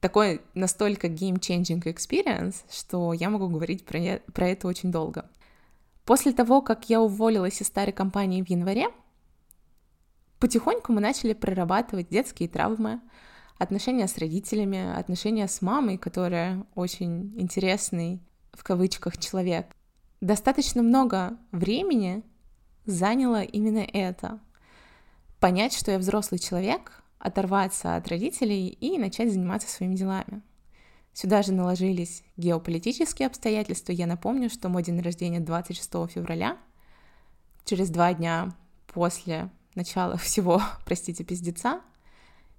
такой 0.00 0.40
настолько 0.54 1.08
game-changing 1.08 1.82
experience, 1.84 2.56
что 2.70 3.12
я 3.12 3.30
могу 3.30 3.48
говорить 3.48 3.84
про, 3.84 4.20
про 4.32 4.48
это 4.48 4.66
очень 4.66 4.90
долго. 4.90 5.30
После 6.04 6.32
того, 6.32 6.60
как 6.60 6.90
я 6.90 7.00
уволилась 7.00 7.60
из 7.60 7.68
старой 7.68 7.92
компании 7.92 8.42
в 8.42 8.48
январе, 8.48 8.88
потихоньку 10.40 10.92
мы 10.92 11.00
начали 11.00 11.34
прорабатывать 11.34 12.08
детские 12.08 12.48
травмы, 12.48 13.00
отношения 13.58 14.08
с 14.08 14.18
родителями, 14.18 14.98
отношения 14.98 15.46
с 15.46 15.62
мамой, 15.62 15.98
которая 15.98 16.66
очень 16.74 17.32
интересный, 17.38 18.20
в 18.52 18.64
кавычках, 18.64 19.18
человек. 19.18 19.66
Достаточно 20.22 20.84
много 20.84 21.36
времени 21.50 22.22
заняло 22.86 23.42
именно 23.42 23.80
это. 23.80 24.38
Понять, 25.40 25.74
что 25.74 25.90
я 25.90 25.98
взрослый 25.98 26.38
человек, 26.38 27.02
оторваться 27.18 27.96
от 27.96 28.06
родителей 28.06 28.68
и 28.68 28.98
начать 28.98 29.32
заниматься 29.32 29.68
своими 29.68 29.96
делами. 29.96 30.40
Сюда 31.12 31.42
же 31.42 31.52
наложились 31.52 32.22
геополитические 32.36 33.26
обстоятельства. 33.26 33.90
Я 33.90 34.06
напомню, 34.06 34.48
что 34.48 34.68
мой 34.68 34.84
день 34.84 35.00
рождения 35.00 35.40
26 35.40 35.90
февраля. 36.08 36.56
Через 37.64 37.90
два 37.90 38.14
дня 38.14 38.54
после 38.94 39.50
начала 39.74 40.16
всего, 40.18 40.62
простите, 40.84 41.24
пиздеца, 41.24 41.80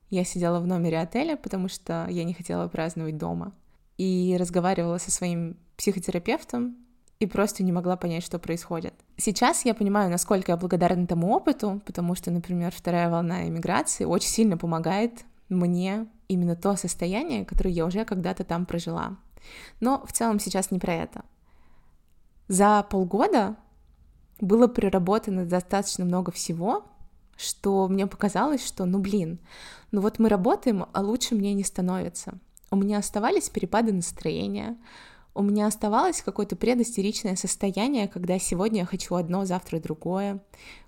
я 0.10 0.26
сидела 0.26 0.60
в 0.60 0.68
номере 0.68 1.00
отеля, 1.00 1.38
потому 1.38 1.70
что 1.70 2.08
я 2.10 2.26
не 2.26 2.34
хотела 2.34 2.68
праздновать 2.68 3.18
дома. 3.18 3.54
И 3.98 4.36
разговаривала 4.38 4.98
со 4.98 5.12
своим 5.12 5.56
психотерапевтом, 5.78 6.84
и 7.24 7.28
просто 7.28 7.64
не 7.64 7.72
могла 7.72 7.96
понять, 7.96 8.24
что 8.24 8.40
происходит. 8.40 8.94
Сейчас 9.18 9.66
я 9.66 9.74
понимаю, 9.74 10.10
насколько 10.10 10.52
я 10.52 10.58
благодарна 10.58 11.08
тому 11.08 11.34
опыту, 11.34 11.82
потому 11.86 12.16
что, 12.16 12.32
например, 12.32 12.74
вторая 12.76 13.10
волна 13.10 13.48
иммиграции 13.48 14.06
очень 14.06 14.30
сильно 14.30 14.58
помогает 14.58 15.26
мне 15.50 16.08
именно 16.28 16.56
то 16.56 16.76
состояние, 16.76 17.46
которое 17.46 17.72
я 17.72 17.86
уже 17.86 18.06
когда-то 18.06 18.44
там 18.44 18.66
прожила. 18.66 19.18
Но 19.80 20.04
в 20.06 20.14
целом 20.14 20.40
сейчас 20.40 20.72
не 20.72 20.80
про 20.80 20.94
это. 20.94 21.24
За 22.48 22.86
полгода 22.90 23.56
было 24.40 24.68
проработано 24.68 25.46
достаточно 25.46 26.06
много 26.06 26.32
всего, 26.32 26.86
что 27.38 27.88
мне 27.88 28.08
показалось, 28.08 28.66
что, 28.66 28.86
ну 28.86 29.00
блин, 29.00 29.40
ну 29.92 30.02
вот 30.02 30.20
мы 30.20 30.30
работаем, 30.30 30.86
а 30.92 31.02
лучше 31.02 31.36
мне 31.36 31.54
не 31.54 31.64
становится. 31.64 32.34
У 32.72 32.76
меня 32.76 32.98
оставались 32.98 33.50
перепады 33.50 33.94
настроения, 33.94 34.78
у 35.36 35.42
меня 35.42 35.68
оставалось 35.68 36.22
какое-то 36.22 36.56
предостеричное 36.56 37.36
состояние, 37.36 38.08
когда 38.08 38.38
сегодня 38.38 38.82
я 38.82 38.86
хочу 38.86 39.16
одно, 39.16 39.46
завтра 39.46 39.80
другое. 39.80 40.44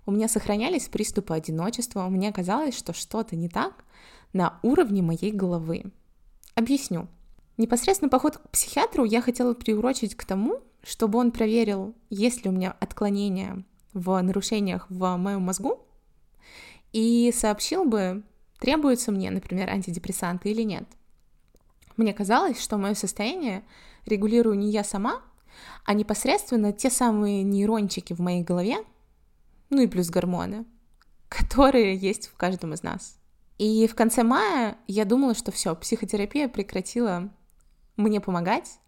У 0.06 0.12
меня 0.12 0.28
сохранялись 0.28 0.88
приступы 0.88 1.34
одиночества, 1.34 2.08
мне 2.10 2.32
казалось, 2.32 2.78
что 2.78 2.94
что-то 2.94 3.36
не 3.36 3.50
так 3.50 3.84
на 4.34 4.60
уровне 4.62 5.02
моей 5.02 5.32
головы. 5.32 5.86
Объясню. 6.54 7.08
Непосредственно 7.58 8.10
поход 8.10 8.38
к 8.38 8.50
психиатру 8.50 9.04
я 9.04 9.22
хотела 9.22 9.54
приурочить 9.54 10.16
к 10.16 10.26
тому, 10.26 10.60
чтобы 10.84 11.18
он 11.18 11.32
проверил, 11.32 11.96
есть 12.10 12.44
ли 12.44 12.52
у 12.52 12.54
меня 12.54 12.76
отклонения 12.80 13.64
в 13.94 14.22
нарушениях 14.22 14.86
в 14.90 15.18
моем 15.18 15.42
мозгу, 15.42 15.80
и 16.92 17.34
сообщил 17.36 17.86
бы, 17.86 18.24
требуются 18.60 19.12
мне, 19.12 19.32
например, 19.32 19.70
антидепрессанты 19.70 20.52
или 20.52 20.62
нет. 20.62 20.86
Мне 21.98 22.14
казалось, 22.14 22.62
что 22.62 22.78
мое 22.78 22.94
состояние 22.94 23.64
регулирую 24.06 24.58
не 24.58 24.70
я 24.70 24.84
сама, 24.84 25.22
а 25.86 25.94
непосредственно 25.94 26.74
те 26.74 26.90
самые 26.90 27.44
нейрончики 27.44 28.14
в 28.14 28.20
моей 28.20 28.44
голове, 28.44 28.78
ну 29.70 29.82
и 29.82 29.88
плюс 29.88 30.10
гормоны, 30.10 30.66
которые 31.30 31.96
есть 31.96 32.28
в 32.28 32.36
каждом 32.36 32.74
из 32.74 32.84
нас. 32.84 33.18
И 33.58 33.88
в 33.88 33.96
конце 33.96 34.24
мая 34.24 34.78
я 34.88 35.06
думала, 35.06 35.34
что 35.34 35.52
все, 35.52 35.76
психотерапия 35.76 36.50
прекратила 36.50 37.30
мне 37.96 38.20
помогать, 38.20 38.80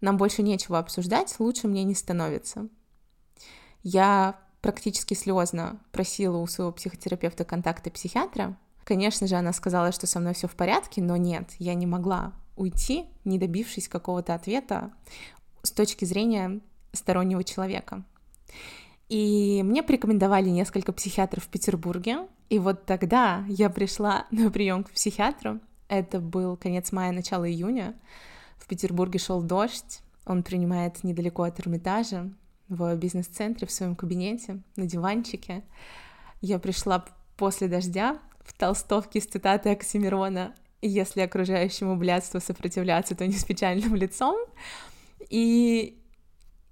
нам 0.00 0.16
больше 0.16 0.42
нечего 0.42 0.78
обсуждать, 0.78 1.34
лучше 1.38 1.68
мне 1.68 1.84
не 1.84 1.94
становится. 1.94 2.68
Я 3.82 4.40
практически 4.62 5.12
слезно 5.12 5.78
просила 5.92 6.38
у 6.38 6.46
своего 6.46 6.72
психотерапевта 6.72 7.44
контакты 7.44 7.90
психиатра. 7.90 8.58
Конечно 8.84 9.26
же, 9.26 9.36
она 9.36 9.52
сказала, 9.52 9.92
что 9.92 10.06
со 10.06 10.20
мной 10.20 10.32
все 10.32 10.48
в 10.48 10.54
порядке, 10.54 11.02
но 11.02 11.16
нет, 11.16 11.50
я 11.58 11.74
не 11.74 11.86
могла 11.86 12.32
уйти, 12.56 13.06
не 13.24 13.38
добившись 13.38 13.88
какого-то 13.88 14.34
ответа 14.34 14.92
с 15.62 15.70
точки 15.70 16.04
зрения 16.04 16.60
стороннего 16.92 17.42
человека. 17.44 18.04
И 19.08 19.62
мне 19.64 19.82
порекомендовали 19.82 20.48
несколько 20.48 20.92
психиатров 20.92 21.44
в 21.44 21.48
Петербурге, 21.48 22.26
и 22.48 22.58
вот 22.58 22.86
тогда 22.86 23.44
я 23.48 23.70
пришла 23.70 24.26
на 24.30 24.50
прием 24.50 24.84
к 24.84 24.90
психиатру. 24.90 25.60
Это 25.88 26.20
был 26.20 26.56
конец 26.56 26.92
мая, 26.92 27.12
начало 27.12 27.50
июня. 27.50 27.94
В 28.56 28.66
Петербурге 28.66 29.18
шел 29.18 29.42
дождь, 29.42 30.00
он 30.24 30.42
принимает 30.42 31.04
недалеко 31.04 31.42
от 31.42 31.60
Эрмитажа, 31.60 32.30
в 32.68 32.96
бизнес-центре, 32.96 33.66
в 33.66 33.70
своем 33.70 33.94
кабинете, 33.94 34.62
на 34.76 34.86
диванчике. 34.86 35.62
Я 36.40 36.58
пришла 36.58 37.04
после 37.36 37.68
дождя 37.68 38.18
в 38.40 38.52
толстовке 38.54 39.20
с 39.20 39.26
цитатой 39.26 39.72
Оксимирона 39.72 40.54
«Если 40.86 41.20
окружающему 41.20 41.96
блядству 41.96 42.40
сопротивляться, 42.40 43.14
то 43.14 43.26
не 43.26 43.34
с 43.34 43.44
печальным 43.44 43.94
лицом». 43.96 44.36
И 45.30 45.98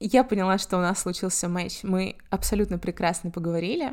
я 0.01 0.25
поняла, 0.25 0.59
что 0.59 0.79
у 0.79 0.81
нас 0.81 1.01
случился 1.01 1.49
матч. 1.49 1.85
Мы 1.85 2.17
абсолютно 2.29 2.79
прекрасно 2.79 3.31
поговорили. 3.31 3.93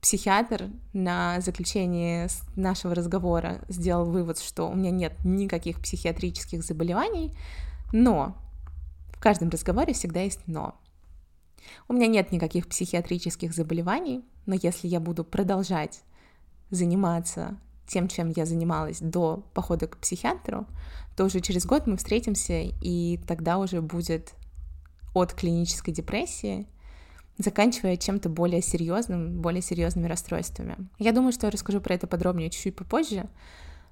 Психиатр 0.00 0.70
на 0.92 1.40
заключении 1.40 2.28
нашего 2.56 2.94
разговора 2.94 3.60
сделал 3.68 4.04
вывод, 4.04 4.38
что 4.38 4.68
у 4.68 4.74
меня 4.74 4.90
нет 4.90 5.12
никаких 5.24 5.80
психиатрических 5.80 6.62
заболеваний, 6.62 7.32
но 7.92 8.36
в 9.12 9.20
каждом 9.20 9.48
разговоре 9.48 9.94
всегда 9.94 10.20
есть 10.20 10.46
«но». 10.46 10.74
У 11.88 11.94
меня 11.94 12.06
нет 12.06 12.30
никаких 12.30 12.68
психиатрических 12.68 13.54
заболеваний, 13.54 14.24
но 14.46 14.54
если 14.54 14.86
я 14.88 15.00
буду 15.00 15.24
продолжать 15.24 16.02
заниматься 16.70 17.58
тем, 17.86 18.08
чем 18.08 18.32
я 18.34 18.46
занималась 18.46 18.98
до 19.00 19.44
похода 19.54 19.86
к 19.86 19.98
психиатру, 19.98 20.66
то 21.16 21.24
уже 21.24 21.40
через 21.40 21.66
год 21.66 21.86
мы 21.86 21.96
встретимся, 21.96 22.62
и 22.80 23.20
тогда 23.26 23.58
уже 23.58 23.80
будет 23.80 24.34
от 25.14 25.32
клинической 25.32 25.94
депрессии, 25.94 26.66
заканчивая 27.38 27.96
чем-то 27.96 28.28
более 28.28 28.62
серьезным, 28.62 29.40
более 29.40 29.62
серьезными 29.62 30.06
расстройствами. 30.06 30.76
Я 30.98 31.12
думаю, 31.12 31.32
что 31.32 31.46
я 31.46 31.50
расскажу 31.50 31.80
про 31.80 31.94
это 31.94 32.06
подробнее 32.06 32.50
чуть-чуть 32.50 32.76
попозже, 32.76 33.28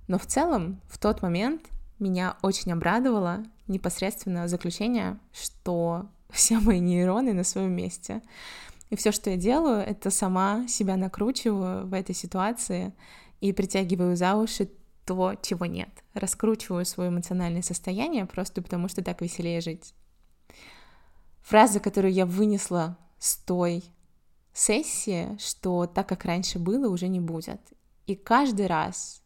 но 0.09 0.19
в 0.19 0.27
целом 0.27 0.81
в 0.89 0.99
тот 0.99 1.23
момент 1.23 1.63
меня 1.99 2.37
очень 2.43 2.73
обрадовало 2.73 3.45
непосредственно 3.69 4.49
заключение, 4.49 5.19
что 5.33 6.07
все 6.31 6.59
мои 6.59 6.81
нейроны 6.81 7.33
на 7.33 7.45
своем 7.45 7.73
месте. 7.73 8.23
И 8.91 8.97
все, 8.97 9.11
что 9.11 9.31
я 9.31 9.37
делаю, 9.37 9.81
это 9.81 10.11
сама 10.11 10.69
себя 10.69 10.97
накручиваю 10.97 11.87
в 11.87 11.95
этой 11.95 12.15
ситуации 12.15 12.93
и 13.43 13.53
притягиваю 13.53 14.17
за 14.17 14.37
уши 14.37 14.71
то, 15.05 15.35
чего 15.43 15.67
нет. 15.67 15.91
Раскручиваю 16.15 16.85
свое 16.87 17.11
эмоциональное 17.11 17.63
состояние 17.63 18.25
просто 18.25 18.63
потому, 18.63 18.89
что 18.89 19.03
так 19.03 19.21
веселее 19.21 19.61
жить. 19.61 19.95
Фраза, 21.43 21.81
которую 21.81 22.13
я 22.13 22.25
вынесла 22.25 22.97
с 23.19 23.37
той 23.37 23.83
сессии, 24.53 25.37
что 25.39 25.87
так, 25.87 26.09
как 26.09 26.25
раньше 26.25 26.61
было, 26.61 26.89
уже 26.89 27.09
не 27.09 27.19
будет. 27.19 27.61
И 28.07 28.15
каждый 28.15 28.69
раз, 28.69 29.23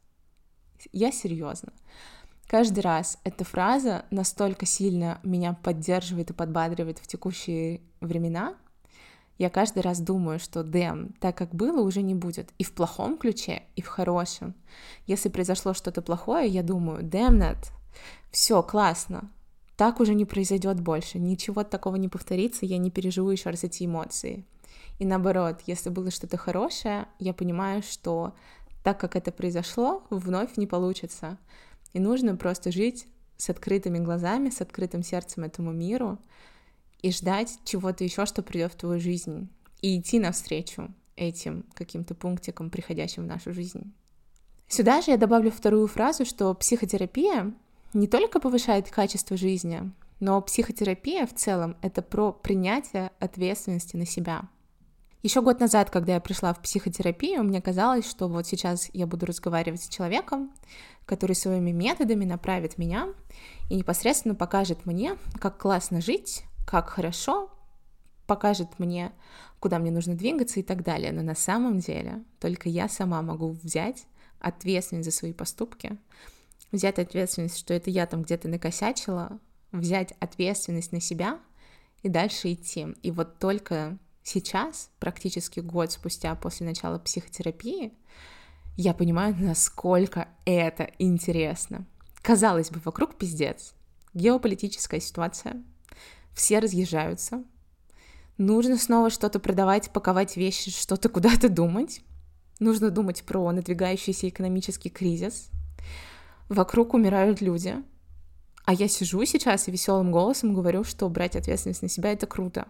я 0.93 1.13
серьезно, 1.13 1.73
Каждый 2.47 2.79
раз 2.79 3.19
эта 3.25 3.45
фраза 3.45 4.05
настолько 4.13 4.67
сильно 4.67 5.19
меня 5.25 5.55
поддерживает 5.55 6.31
и 6.31 6.33
подбадривает 6.33 6.99
в 7.01 7.07
текущие 7.09 7.81
времена, 8.01 8.55
я 9.39 9.51
каждый 9.51 9.81
раз 9.81 10.01
думаю, 10.01 10.39
что 10.39 10.63
дэм, 10.63 11.15
так 11.21 11.37
как 11.37 11.55
было, 11.55 11.83
уже 11.83 12.03
не 12.03 12.15
будет. 12.15 12.51
И 12.59 12.65
в 12.65 12.73
плохом 12.73 13.19
ключе, 13.19 13.63
и 13.75 13.83
в 13.83 13.89
хорошем. 13.89 14.55
Если 15.07 15.29
произошло 15.29 15.75
что-то 15.75 16.03
плохое, 16.03 16.49
я 16.49 16.63
думаю, 16.63 17.03
дэм, 17.03 17.39
нет, 17.39 17.59
все 18.31 18.63
классно, 18.63 19.31
так 19.77 20.01
уже 20.01 20.15
не 20.15 20.25
произойдет 20.25 20.81
больше, 20.81 21.19
ничего 21.19 21.65
такого 21.65 21.97
не 21.97 22.09
повторится, 22.09 22.65
я 22.65 22.79
не 22.79 22.91
переживу 22.91 23.31
еще 23.31 23.51
раз 23.51 23.65
эти 23.65 23.85
эмоции. 23.85 24.47
И 24.99 25.05
наоборот, 25.05 25.61
если 25.67 25.91
было 25.91 26.11
что-то 26.11 26.39
хорошее, 26.39 27.07
я 27.19 27.35
понимаю, 27.35 27.83
что 27.83 28.35
так 28.83 28.99
как 28.99 29.17
это 29.17 29.33
произошло, 29.33 30.05
вновь 30.11 30.57
не 30.57 30.67
получится. 30.67 31.39
И 31.93 32.01
нужно 32.01 32.37
просто 32.37 32.73
жить 32.73 33.07
с 33.37 33.51
открытыми 33.51 33.99
глазами, 33.99 34.49
с 34.49 34.61
открытым 34.61 35.03
сердцем 35.03 35.45
этому 35.45 35.73
миру 35.73 36.19
и 37.03 37.11
ждать 37.13 37.59
чего-то 37.65 38.05
еще, 38.05 38.27
что 38.27 38.43
придет 38.43 38.73
в 38.73 38.77
твою 38.77 39.01
жизнь, 39.01 39.49
и 39.83 39.99
идти 39.99 40.19
навстречу 40.19 40.93
этим 41.17 41.65
каким-то 41.75 42.15
пунктикам, 42.15 42.71
приходящим 42.71 43.25
в 43.25 43.27
нашу 43.27 43.53
жизнь. 43.53 43.93
Сюда 44.69 45.01
же 45.01 45.13
я 45.13 45.17
добавлю 45.17 45.51
вторую 45.51 45.87
фразу, 45.87 46.25
что 46.25 46.53
психотерапия 46.55 47.55
не 47.95 48.09
только 48.09 48.41
повышает 48.41 48.91
качество 48.91 49.37
жизни, 49.37 49.93
но 50.21 50.41
психотерапия 50.41 51.27
в 51.27 51.35
целом— 51.35 51.77
это 51.83 52.03
про 52.03 52.33
принятие 52.33 53.11
ответственности 53.21 53.97
на 53.97 54.07
себя. 54.07 54.49
Еще 55.23 55.41
год 55.43 55.61
назад, 55.61 55.91
когда 55.91 56.15
я 56.15 56.21
пришла 56.21 56.53
в 56.55 56.63
психотерапию, 56.63 57.43
мне 57.43 57.61
казалось, 57.61 58.09
что 58.09 58.29
вот 58.29 58.47
сейчас 58.47 58.89
я 58.93 59.07
буду 59.07 59.27
разговаривать 59.27 59.83
с 59.83 59.89
человеком, 59.89 60.53
который 61.05 61.35
своими 61.35 61.73
методами 61.73 62.25
направит 62.25 62.79
меня 62.79 63.09
и 63.69 63.77
непосредственно 63.77 64.35
покажет 64.35 64.87
мне, 64.87 65.17
как 65.41 65.59
классно 65.59 66.01
жить, 66.01 66.45
как 66.67 66.91
хорошо, 66.91 67.51
покажет 68.27 68.79
мне, 68.79 69.13
куда 69.61 69.79
мне 69.79 69.91
нужно 69.91 70.15
двигаться 70.15 70.61
и 70.61 70.63
так 70.63 70.83
далее. 70.83 71.13
Но 71.13 71.23
на 71.23 71.35
самом 71.35 71.79
деле 71.79 72.25
только 72.41 72.69
я 72.69 72.89
сама 72.89 73.23
могу 73.23 73.53
взять 73.53 74.07
ответственность 74.41 75.09
за 75.09 75.17
свои 75.17 75.33
поступки, 75.33 75.97
взять 76.73 76.99
ответственность, 76.99 77.57
что 77.57 77.73
это 77.73 77.89
я 77.89 78.07
там 78.07 78.23
где-то 78.23 78.49
накосячила, 78.49 79.39
взять 79.73 80.13
ответственность 80.21 80.93
на 80.93 81.01
себя 81.01 81.39
и 82.03 82.09
дальше 82.09 82.53
идти. 82.53 82.89
И 83.03 83.11
вот 83.11 83.39
только 83.39 83.99
сейчас, 84.23 84.91
практически 84.99 85.61
год 85.61 85.93
спустя 85.93 86.35
после 86.35 86.67
начала 86.67 86.99
психотерапии, 86.99 87.95
я 88.77 88.93
понимаю, 88.93 89.35
насколько 89.39 90.29
это 90.45 90.91
интересно. 90.99 91.87
Казалось 92.23 92.71
бы, 92.71 92.81
вокруг 92.85 93.17
пиздец. 93.17 93.73
Геополитическая 94.13 95.01
ситуация. 95.01 95.63
Все 96.37 96.59
разъезжаются. 96.59 97.43
Нужно 98.37 98.77
снова 98.77 99.09
что-то 99.09 99.41
продавать, 99.41 99.91
паковать 99.91 100.37
вещи, 100.37 100.71
что-то 100.71 101.09
куда-то 101.09 101.49
думать. 101.49 102.03
Нужно 102.61 102.91
думать 102.91 103.25
про 103.25 103.51
надвигающийся 103.53 104.29
экономический 104.29 104.91
кризис. 104.91 105.49
Вокруг 106.51 106.93
умирают 106.93 107.41
люди. 107.41 107.77
А 108.67 108.75
я 108.75 108.87
сижу 108.87 109.25
сейчас 109.25 109.67
и 109.67 109.71
веселым 109.71 110.13
голосом 110.13 110.53
говорю, 110.53 110.85
что 110.85 111.09
брать 111.09 111.37
ответственность 111.37 111.81
на 111.81 111.89
себя— 111.89 112.13
это 112.13 112.27
круто. 112.27 112.69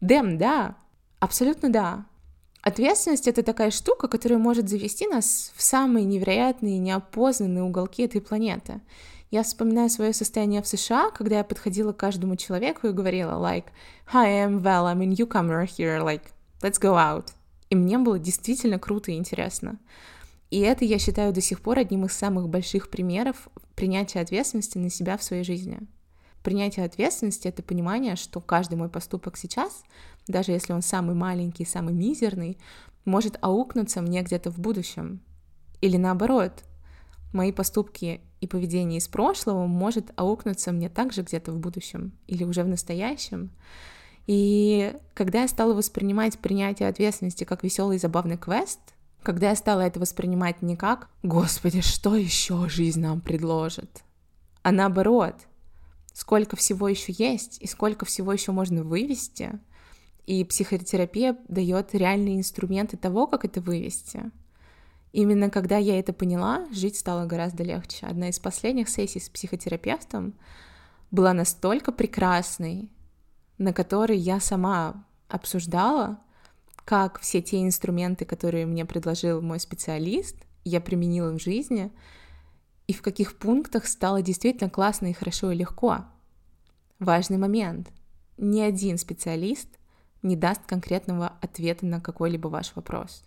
Дэм, 0.00 0.36
да, 0.36 0.76
абсолютно 1.20 1.70
да. 1.70 2.06
Ответственность— 2.60 3.28
это 3.28 3.44
такая 3.44 3.70
штука, 3.70 4.08
которая 4.08 4.40
может 4.40 4.68
завести 4.68 5.06
нас 5.06 5.52
в 5.54 5.62
самые 5.62 6.04
невероятные, 6.04 6.78
неопознанные 6.78 7.62
уголки 7.62 8.02
этой 8.02 8.20
планеты. 8.20 8.80
Я 9.34 9.42
вспоминаю 9.42 9.90
свое 9.90 10.12
состояние 10.12 10.62
в 10.62 10.68
США, 10.68 11.10
когда 11.10 11.38
я 11.38 11.42
подходила 11.42 11.92
к 11.92 11.96
каждому 11.96 12.36
человеку 12.36 12.86
и 12.86 12.92
говорила, 12.92 13.32
like, 13.32 13.64
hi, 14.12 14.46
I'm 14.46 14.62
well, 14.62 14.86
I 14.86 14.94
mean, 14.94 15.10
you 15.10 15.26
come 15.26 15.48
here, 15.66 16.00
like, 16.00 16.22
let's 16.60 16.80
go 16.80 16.94
out. 16.94 17.32
И 17.68 17.74
мне 17.74 17.98
было 17.98 18.16
действительно 18.20 18.78
круто 18.78 19.10
и 19.10 19.16
интересно. 19.16 19.80
И 20.50 20.60
это 20.60 20.84
я 20.84 21.00
считаю 21.00 21.32
до 21.32 21.40
сих 21.40 21.62
пор 21.62 21.80
одним 21.80 22.04
из 22.04 22.12
самых 22.12 22.48
больших 22.48 22.90
примеров 22.90 23.48
принятия 23.74 24.20
ответственности 24.20 24.78
на 24.78 24.88
себя 24.88 25.18
в 25.18 25.24
своей 25.24 25.42
жизни. 25.42 25.80
Принятие 26.44 26.86
ответственности— 26.86 27.48
это 27.48 27.64
понимание, 27.64 28.14
что 28.14 28.40
каждый 28.40 28.76
мой 28.76 28.88
поступок 28.88 29.36
сейчас, 29.36 29.82
даже 30.28 30.52
если 30.52 30.72
он 30.72 30.80
самый 30.80 31.16
маленький, 31.16 31.64
самый 31.64 31.92
мизерный, 31.92 32.56
может 33.04 33.36
аукнуться 33.40 34.00
мне 34.00 34.22
где-то 34.22 34.52
в 34.52 34.60
будущем. 34.60 35.20
Или 35.80 35.96
наоборот, 35.96 36.62
мои 37.32 37.50
поступки 37.50 38.20
и 38.44 38.46
поведение 38.46 38.98
из 38.98 39.08
прошлого 39.08 39.66
может 39.66 40.12
аукнуться 40.16 40.70
мне 40.70 40.90
также 40.90 41.22
где-то 41.22 41.50
в 41.52 41.58
будущем 41.58 42.12
или 42.26 42.44
уже 42.44 42.62
в 42.62 42.68
настоящем. 42.68 43.50
И 44.26 44.94
когда 45.14 45.42
я 45.42 45.48
стала 45.48 45.72
воспринимать 45.72 46.38
принятие 46.38 46.88
ответственности 46.88 47.44
как 47.44 47.64
веселый 47.64 47.96
и 47.96 48.00
забавный 48.00 48.36
квест, 48.36 48.80
когда 49.22 49.50
я 49.50 49.56
стала 49.56 49.80
это 49.80 49.98
воспринимать 49.98 50.60
не 50.60 50.76
как 50.76 51.08
«Господи, 51.22 51.80
что 51.80 52.14
еще 52.14 52.68
жизнь 52.68 53.00
нам 53.00 53.22
предложит?», 53.22 54.04
а 54.62 54.72
наоборот, 54.72 55.36
сколько 56.12 56.56
всего 56.56 56.88
еще 56.88 57.12
есть 57.16 57.60
и 57.62 57.66
сколько 57.66 58.04
всего 58.04 58.32
еще 58.32 58.52
можно 58.52 58.82
вывести, 58.82 59.58
и 60.26 60.44
психотерапия 60.44 61.36
дает 61.48 61.94
реальные 61.94 62.38
инструменты 62.38 62.98
того, 62.98 63.26
как 63.26 63.44
это 63.46 63.62
вывести. 63.62 64.30
Именно 65.14 65.48
когда 65.48 65.76
я 65.78 66.00
это 66.00 66.12
поняла, 66.12 66.66
жить 66.72 66.98
стало 66.98 67.24
гораздо 67.26 67.62
легче. 67.62 68.04
Одна 68.04 68.30
из 68.30 68.40
последних 68.40 68.88
сессий 68.88 69.20
с 69.20 69.28
психотерапевтом 69.28 70.34
была 71.12 71.32
настолько 71.32 71.92
прекрасной, 71.92 72.90
на 73.56 73.72
которой 73.72 74.18
я 74.18 74.40
сама 74.40 75.06
обсуждала, 75.28 76.18
как 76.84 77.20
все 77.20 77.40
те 77.40 77.62
инструменты, 77.62 78.24
которые 78.24 78.66
мне 78.66 78.84
предложил 78.84 79.40
мой 79.40 79.60
специалист, 79.60 80.34
я 80.64 80.80
применила 80.80 81.30
в 81.30 81.40
жизни, 81.40 81.92
и 82.88 82.92
в 82.92 83.00
каких 83.00 83.38
пунктах 83.38 83.86
стало 83.86 84.20
действительно 84.20 84.68
классно 84.68 85.06
и 85.06 85.12
хорошо 85.12 85.52
и 85.52 85.56
легко. 85.56 86.06
Важный 86.98 87.38
момент. 87.38 87.92
Ни 88.36 88.62
один 88.62 88.98
специалист 88.98 89.68
не 90.22 90.34
даст 90.34 90.62
конкретного 90.66 91.34
ответа 91.40 91.86
на 91.86 92.00
какой-либо 92.00 92.48
ваш 92.48 92.74
вопрос. 92.74 93.22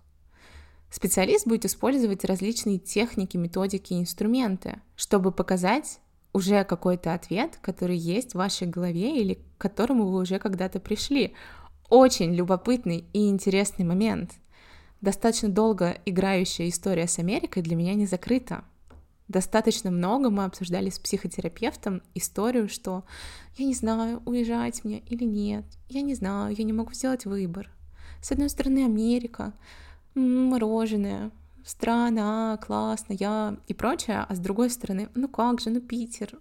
Специалист 0.89 1.45
будет 1.45 1.65
использовать 1.65 2.23
различные 2.23 2.80
техники, 2.80 3.38
методики 3.38 3.93
и 3.93 4.00
инструменты, 4.00 4.82
чтобы 4.95 5.32
показать 5.32 6.00
уже 6.34 6.63
какой-то 6.63 7.13
ответ, 7.13 7.58
который 7.62 7.97
есть 7.97 8.32
в 8.32 8.38
вашей 8.38 8.67
голове 8.67 9.19
или 9.19 9.36
к 9.36 9.41
которому 9.58 10.08
вы 10.08 10.19
уже 10.19 10.39
когда-то 10.39 10.80
пришли. 10.80 11.34
Очень 11.89 12.34
любопытный 12.34 13.06
и 13.13 13.30
интересный 13.30 13.86
момент. 13.86 14.34
Достаточно 15.02 15.50
долго 15.50 15.97
играющая 16.06 16.69
история 16.69 17.08
с 17.08 17.19
Америкой 17.19 17.63
для 17.63 17.76
меня 17.76 17.93
не 17.93 18.06
закрыта. 18.06 18.63
Достаточно 19.28 19.91
много 19.91 20.30
мы 20.30 20.45
обсуждали 20.45 20.89
с 20.89 21.00
психотерапевтом 21.00 22.02
историю, 22.13 22.69
что 22.69 23.04
я 23.58 23.65
не 23.65 23.73
знаю, 23.73 24.21
уезжать 24.26 24.86
мне 24.86 25.00
или 25.00 25.26
нет, 25.26 25.65
я 25.89 26.02
не 26.02 26.15
знаю, 26.15 26.56
я 26.56 26.63
не 26.63 26.71
могу 26.71 26.93
сделать 26.93 27.26
выбор. 27.26 27.69
С 28.21 28.32
одной 28.32 28.50
стороны, 28.50 28.86
Америка, 28.86 29.54
мороженое, 30.17 31.32
страна, 31.65 32.58
классно, 32.65 33.13
я 33.13 33.58
и 33.67 33.73
прочее, 33.73 34.25
а 34.27 34.36
с 34.36 34.39
другой 34.39 34.69
стороны, 34.69 35.10
ну 35.15 35.27
как 35.27 35.60
же, 35.60 35.69
ну 35.69 35.82
Питер, 35.82 36.38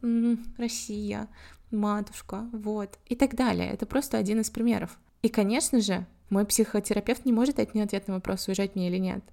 Россия, 0.57 1.29
матушка, 1.71 2.49
вот, 2.53 2.99
и 3.07 3.17
так 3.17 3.35
далее. 3.35 3.71
Это 3.71 3.87
просто 3.87 4.19
один 4.19 4.41
из 4.41 4.51
примеров. 4.51 4.99
И, 5.23 5.29
конечно 5.29 5.81
же, 5.81 6.07
мой 6.31 6.45
психотерапевт 6.45 7.25
не 7.25 7.33
может 7.33 7.57
дать 7.57 7.75
мне 7.75 7.83
ответ 7.85 8.09
на 8.09 8.15
вопрос, 8.15 8.49
уезжать 8.49 8.75
мне 8.75 8.89
или 8.89 8.99
нет. 8.99 9.25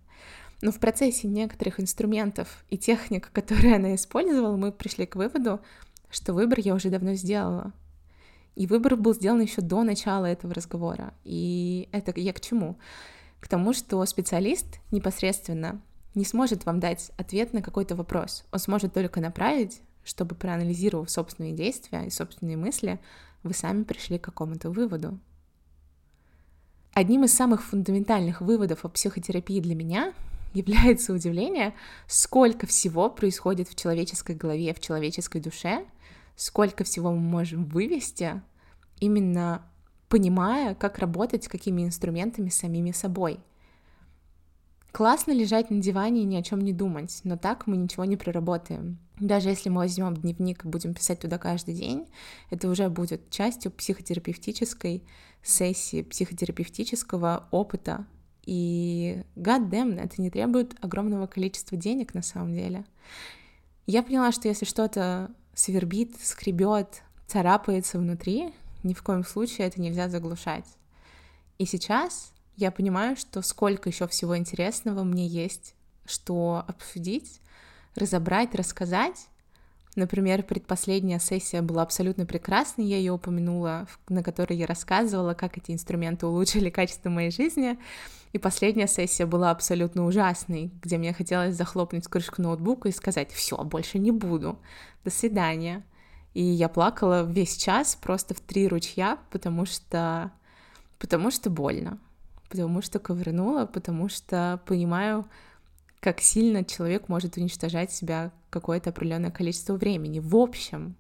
Но 0.62 0.71
в 0.71 0.79
процессе 0.79 1.27
некоторых 1.27 1.79
инструментов 1.79 2.63
и 2.69 2.77
техник, 2.77 3.29
которые 3.32 3.75
она 3.75 3.95
использовала, 3.95 4.56
мы 4.56 4.71
пришли 4.71 5.06
к 5.06 5.15
выводу, 5.15 5.60
что 6.10 6.34
выбор 6.34 6.60
я 6.60 6.73
уже 6.73 6.89
давно 6.89 7.15
сделала. 7.15 7.73
И 8.56 8.67
выбор 8.67 8.95
был 8.95 9.13
сделан 9.13 9.41
еще 9.41 9.62
до 9.62 9.84
начала 9.84 10.25
этого 10.25 10.53
разговора. 10.53 11.13
И 11.23 11.89
это 11.91 12.17
я 12.19 12.34
к 12.34 12.39
чему? 12.39 12.77
К 13.43 13.47
тому, 13.49 13.73
что 13.73 14.06
специалист 14.06 14.79
непосредственно 14.89 15.82
не 16.15 16.23
сможет 16.23 16.65
вам 16.65 16.79
дать 16.79 17.12
ответ 17.17 17.51
на 17.51 17.62
какой-то 17.62 17.93
вопрос. 17.93 18.45
Он 18.53 18.60
сможет 18.60 18.93
только 18.93 19.19
направить, 19.19 19.82
чтобы 20.06 20.34
проанализировав 20.34 21.12
собственные 21.12 21.51
действия 21.51 22.06
и 22.06 22.10
собственные 22.10 22.56
мысли, 22.56 23.01
вы 23.43 23.53
сами 23.53 23.84
пришли 23.84 24.17
к 24.17 24.23
какому-то 24.23 24.69
выводу. 24.69 25.19
Одним 26.93 27.25
из 27.25 27.34
самых 27.34 27.65
фундаментальных 27.65 28.39
выводов 28.39 28.86
о 28.86 28.88
психотерапии 28.88 29.60
для 29.60 29.75
меня 29.75 30.13
является 30.53 31.12
удивление, 31.12 31.73
сколько 32.08 32.65
всего 32.65 33.10
происходит 33.10 33.67
в 33.67 33.75
человеческой 33.75 34.38
голове, 34.38 34.73
в 34.73 34.79
человеческой 34.79 35.41
душе, 35.41 35.86
сколько 36.38 36.86
всего 36.86 37.12
мы 37.12 37.19
можем 37.19 37.65
вывести, 37.65 38.41
именно 39.01 39.63
понимая, 40.13 40.76
как 40.76 40.99
работать 40.99 41.45
с 41.45 41.47
какими 41.47 41.84
инструментами 41.84 42.49
самими 42.49 42.91
собой. 42.91 43.39
Классно 44.91 45.32
лежать 45.32 45.71
на 45.71 45.82
диване 45.82 46.21
и 46.21 46.26
ни 46.26 46.36
о 46.36 46.43
чем 46.43 46.62
не 46.62 46.71
думать, 46.71 47.19
но 47.23 47.36
так 47.36 47.65
мы 47.65 47.78
ничего 47.78 48.06
не 48.06 48.15
проработаем. 48.15 48.99
Даже 49.19 49.49
если 49.49 49.69
мы 49.69 49.78
возьмем 49.78 50.15
дневник 50.15 50.65
и 50.65 50.67
будем 50.67 50.93
писать 50.93 51.21
туда 51.21 51.39
каждый 51.39 51.73
день, 51.73 52.06
это 52.52 52.69
уже 52.69 52.89
будет 52.89 53.32
частью 53.32 53.71
психотерапевтической 53.71 55.04
сессии, 55.41 56.04
психотерапевтического 56.04 57.47
опыта, 57.49 58.06
и 58.45 59.23
god 59.36 59.67
damn, 59.71 59.99
это 59.99 60.21
не 60.21 60.30
требует 60.30 60.76
огромного 60.80 61.26
количества 61.26 61.76
денег 61.76 62.13
на 62.13 62.21
самом 62.21 62.54
деле. 62.54 62.86
Я 63.88 64.04
поняла, 64.04 64.32
что 64.32 64.47
если 64.47 64.65
что-то 64.65 65.32
свербит, 65.56 66.15
скребет, 66.21 67.02
царапается 67.26 67.97
внутри, 67.97 68.54
ни 68.84 68.93
в 68.93 69.04
коем 69.04 69.24
случае 69.24 69.67
это 69.67 69.82
нельзя 69.82 70.10
заглушать. 70.10 70.65
И 71.58 71.65
сейчас 71.65 72.34
я 72.56 72.72
понимаю, 72.72 73.15
что 73.15 73.41
сколько 73.41 73.89
еще 73.89 74.08
всего 74.08 74.38
интересного 74.38 75.04
мне 75.04 75.28
есть 75.28 75.76
что 76.06 76.63
обсудить, 76.67 77.41
разобрать, 77.96 78.56
рассказать. 78.56 79.28
Например, 79.96 80.41
предпоследняя 80.41 81.19
сессия 81.19 81.62
была 81.62 81.84
абсолютно 81.84 82.26
прекрасной, 82.26 82.86
я 82.86 82.98
ее 82.98 83.12
упомянула, 83.12 83.88
на 84.10 84.24
которой 84.24 84.58
я 84.58 84.65
рассказывала, 84.65 85.36
как 85.36 85.58
эти 85.58 85.72
инструменты 85.72 86.26
улучшили 86.26 86.72
качество 86.72 87.10
моей 87.10 87.30
жизни. 87.30 87.78
И 88.32 88.39
последняя 88.39 88.88
сессия 88.88 89.28
была 89.28 89.52
абсолютно 89.52 90.06
ужасной, 90.06 90.72
где 90.82 90.98
мне 90.98 91.13
хотелось 91.13 91.56
захлопнуть 91.56 92.08
крышку 92.08 92.41
ноутбука 92.41 92.89
и 92.89 92.91
сказать, 92.91 93.32
все, 93.32 93.56
больше 93.63 94.00
не 94.00 94.12
буду, 94.12 94.58
до 95.04 95.12
свидания. 95.12 95.84
И 96.34 96.41
я 96.43 96.67
плакала 96.67 97.24
весь 97.24 97.58
час 97.58 97.96
просто 97.96 98.34
в 98.34 98.39
три 98.39 98.67
ручья, 98.67 99.19
потому 99.30 99.65
что, 99.65 100.32
потому 100.98 101.30
что 101.32 101.50
больно, 101.50 102.00
потому 102.50 102.82
что 102.82 103.00
ковырнула, 103.00 103.65
потому 103.65 104.10
что 104.10 104.62
понимаю, 104.65 105.26
как 106.00 106.19
сильно 106.22 106.63
человек 106.63 107.08
может 107.08 107.38
уничтожать 107.38 107.91
себя 107.91 108.32
какое-то 108.50 108.89
определенное 108.89 109.32
количество 109.32 109.76
времени. 109.76 110.19
В 110.19 110.36
общем, 110.36 110.96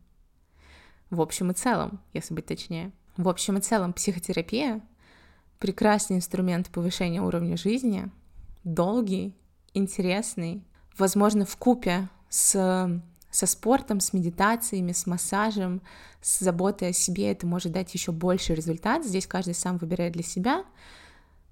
в 1.09 1.19
общем 1.19 1.51
и 1.51 1.53
целом, 1.53 1.99
если 2.13 2.33
быть 2.33 2.45
точнее. 2.45 2.91
В 3.17 3.27
общем 3.27 3.57
и 3.57 3.61
целом, 3.61 3.93
психотерапия— 3.93 4.81
прекрасный 5.59 6.17
инструмент 6.17 6.69
повышения 6.69 7.21
уровня 7.21 7.55
жизни, 7.55 8.09
долгий, 8.63 9.35
интересный, 9.73 10.63
возможно, 10.97 11.45
в 11.45 11.55
купе 11.57 12.09
с 12.29 13.01
со 13.33 13.47
спортом, 13.47 13.99
с 13.99 14.13
медитациями, 14.13 14.91
с 14.91 15.07
массажем, 15.07 15.81
с 16.21 16.39
заботой 16.39 16.89
о 16.89 16.93
себе 16.93 17.31
это 17.31 17.47
может 17.47 17.71
дать 17.71 17.91
еще 17.93 18.11
больше 18.11 18.53
результат. 18.53 19.03
Здесь 19.03 19.25
каждый 19.25 19.55
сам 19.55 19.77
выбирает 19.77 20.13
для 20.13 20.21
себя. 20.21 20.63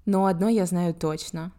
Но 0.06 0.26
одно 0.26 0.48
я 0.48 0.64
знаю 0.66 0.94
точно. 0.94 1.50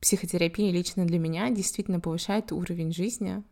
Психотерапия 0.00 0.70
лично 0.70 1.06
для 1.06 1.18
меня 1.18 1.48
действительно 1.48 2.00
повышает 2.00 2.52
уровень 2.52 2.92
жизни, 2.92 3.42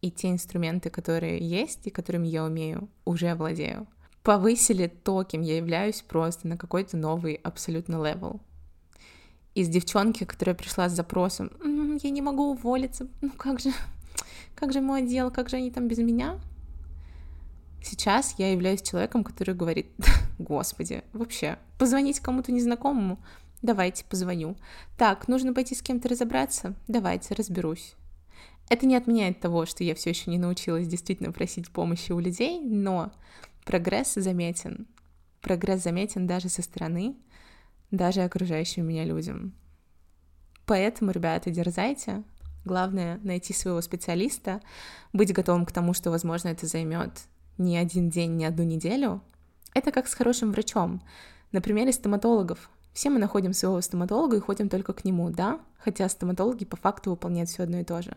и 0.00 0.10
те 0.10 0.30
инструменты, 0.30 0.90
которые 0.90 1.38
есть 1.38 1.86
и 1.86 1.90
которыми 1.90 2.26
я 2.26 2.44
умею, 2.44 2.88
уже 3.04 3.34
владею. 3.34 3.86
Повысили 4.24 4.88
то, 4.88 5.22
кем 5.22 5.40
я 5.40 5.56
являюсь, 5.56 6.02
просто 6.02 6.48
на 6.48 6.56
какой-то 6.56 6.96
новый 6.96 7.34
абсолютно 7.34 8.04
level. 8.04 8.40
Из 9.54 9.68
девчонки, 9.68 10.24
которая 10.24 10.56
пришла 10.56 10.88
с 10.88 10.96
запросом 10.96 11.52
«М 11.62 11.92
-м, 11.92 12.00
«Я 12.02 12.10
не 12.10 12.22
могу 12.22 12.50
уволиться, 12.50 13.06
ну 13.20 13.30
как 13.30 13.60
же, 13.60 13.72
как 14.60 14.72
же 14.72 14.80
мой 14.80 15.02
отдел, 15.02 15.30
как 15.30 15.48
же 15.48 15.56
они 15.56 15.70
там 15.70 15.88
без 15.88 15.98
меня?» 15.98 16.38
Сейчас 17.82 18.34
я 18.38 18.52
являюсь 18.52 18.82
человеком, 18.82 19.24
который 19.24 19.54
говорит 19.54 19.88
«Господи, 20.38 21.02
вообще, 21.12 21.58
позвонить 21.78 22.20
кому-то 22.20 22.52
незнакомому? 22.52 23.18
Давайте, 23.62 24.04
позвоню. 24.04 24.56
Так, 24.98 25.28
нужно 25.28 25.54
пойти 25.54 25.74
с 25.74 25.82
кем-то 25.82 26.08
разобраться? 26.08 26.74
Давайте, 26.86 27.34
разберусь». 27.34 27.94
Это 28.68 28.86
не 28.86 28.94
отменяет 28.94 29.40
того, 29.40 29.66
что 29.66 29.82
я 29.82 29.94
все 29.94 30.10
еще 30.10 30.30
не 30.30 30.38
научилась 30.38 30.86
действительно 30.86 31.32
просить 31.32 31.70
помощи 31.70 32.12
у 32.12 32.20
людей, 32.20 32.60
но 32.60 33.10
прогресс 33.64 34.14
заметен. 34.14 34.86
Прогресс 35.40 35.82
заметен 35.82 36.26
даже 36.26 36.48
со 36.48 36.62
стороны, 36.62 37.16
даже 37.90 38.20
окружающим 38.20 38.86
меня 38.86 39.04
людям. 39.04 39.54
Поэтому, 40.66 41.10
ребята, 41.10 41.50
дерзайте. 41.50 42.22
Главное— 42.64 43.18
найти 43.22 43.52
своего 43.52 43.80
специалиста, 43.80 44.60
быть 45.12 45.32
готовым 45.32 45.66
к 45.66 45.72
тому, 45.72 45.94
что, 45.94 46.10
возможно, 46.10 46.48
это 46.48 46.66
займет 46.66 47.12
не 47.58 47.76
один 47.76 48.10
день, 48.10 48.36
не 48.36 48.44
одну 48.44 48.64
неделю. 48.64 49.22
Это 49.74 49.92
как 49.92 50.08
с 50.08 50.14
хорошим 50.14 50.52
врачом. 50.52 51.02
На 51.52 51.60
примере 51.60 51.92
стоматологов. 51.92 52.70
Все 52.92 53.10
мы 53.10 53.18
находим 53.18 53.52
своего 53.52 53.80
стоматолога 53.80 54.36
и 54.36 54.40
ходим 54.40 54.68
только 54.68 54.92
к 54.92 55.04
нему, 55.04 55.30
да? 55.30 55.60
Хотя 55.78 56.08
стоматологи 56.08 56.64
по 56.64 56.76
факту 56.76 57.10
выполняют 57.10 57.50
все 57.50 57.62
одно 57.62 57.78
и 57.78 57.84
то 57.84 58.02
же 58.02 58.16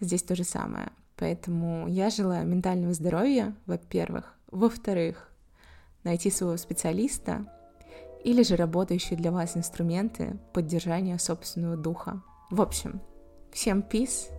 здесь 0.00 0.22
то 0.22 0.34
же 0.34 0.44
самое. 0.44 0.90
Поэтому 1.16 1.86
я 1.88 2.10
желаю 2.10 2.46
ментального 2.46 2.92
здоровья, 2.94 3.54
во-первых. 3.66 4.34
Во-вторых, 4.50 5.28
найти 6.04 6.30
своего 6.30 6.56
специалиста 6.56 7.46
или 8.24 8.42
же 8.42 8.56
работающие 8.56 9.18
для 9.18 9.30
вас 9.30 9.56
инструменты 9.56 10.38
поддержания 10.52 11.18
собственного 11.18 11.76
духа. 11.76 12.22
В 12.50 12.60
общем, 12.60 13.00
всем 13.52 13.80
peace 13.80 14.30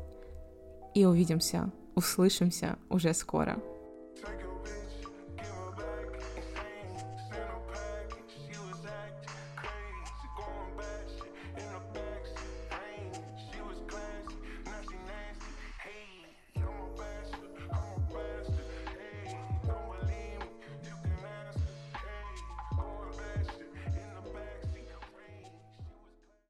и 0.94 1.06
увидимся, 1.06 1.72
услышимся 1.96 2.78
уже 2.90 3.14
скоро. 3.14 3.58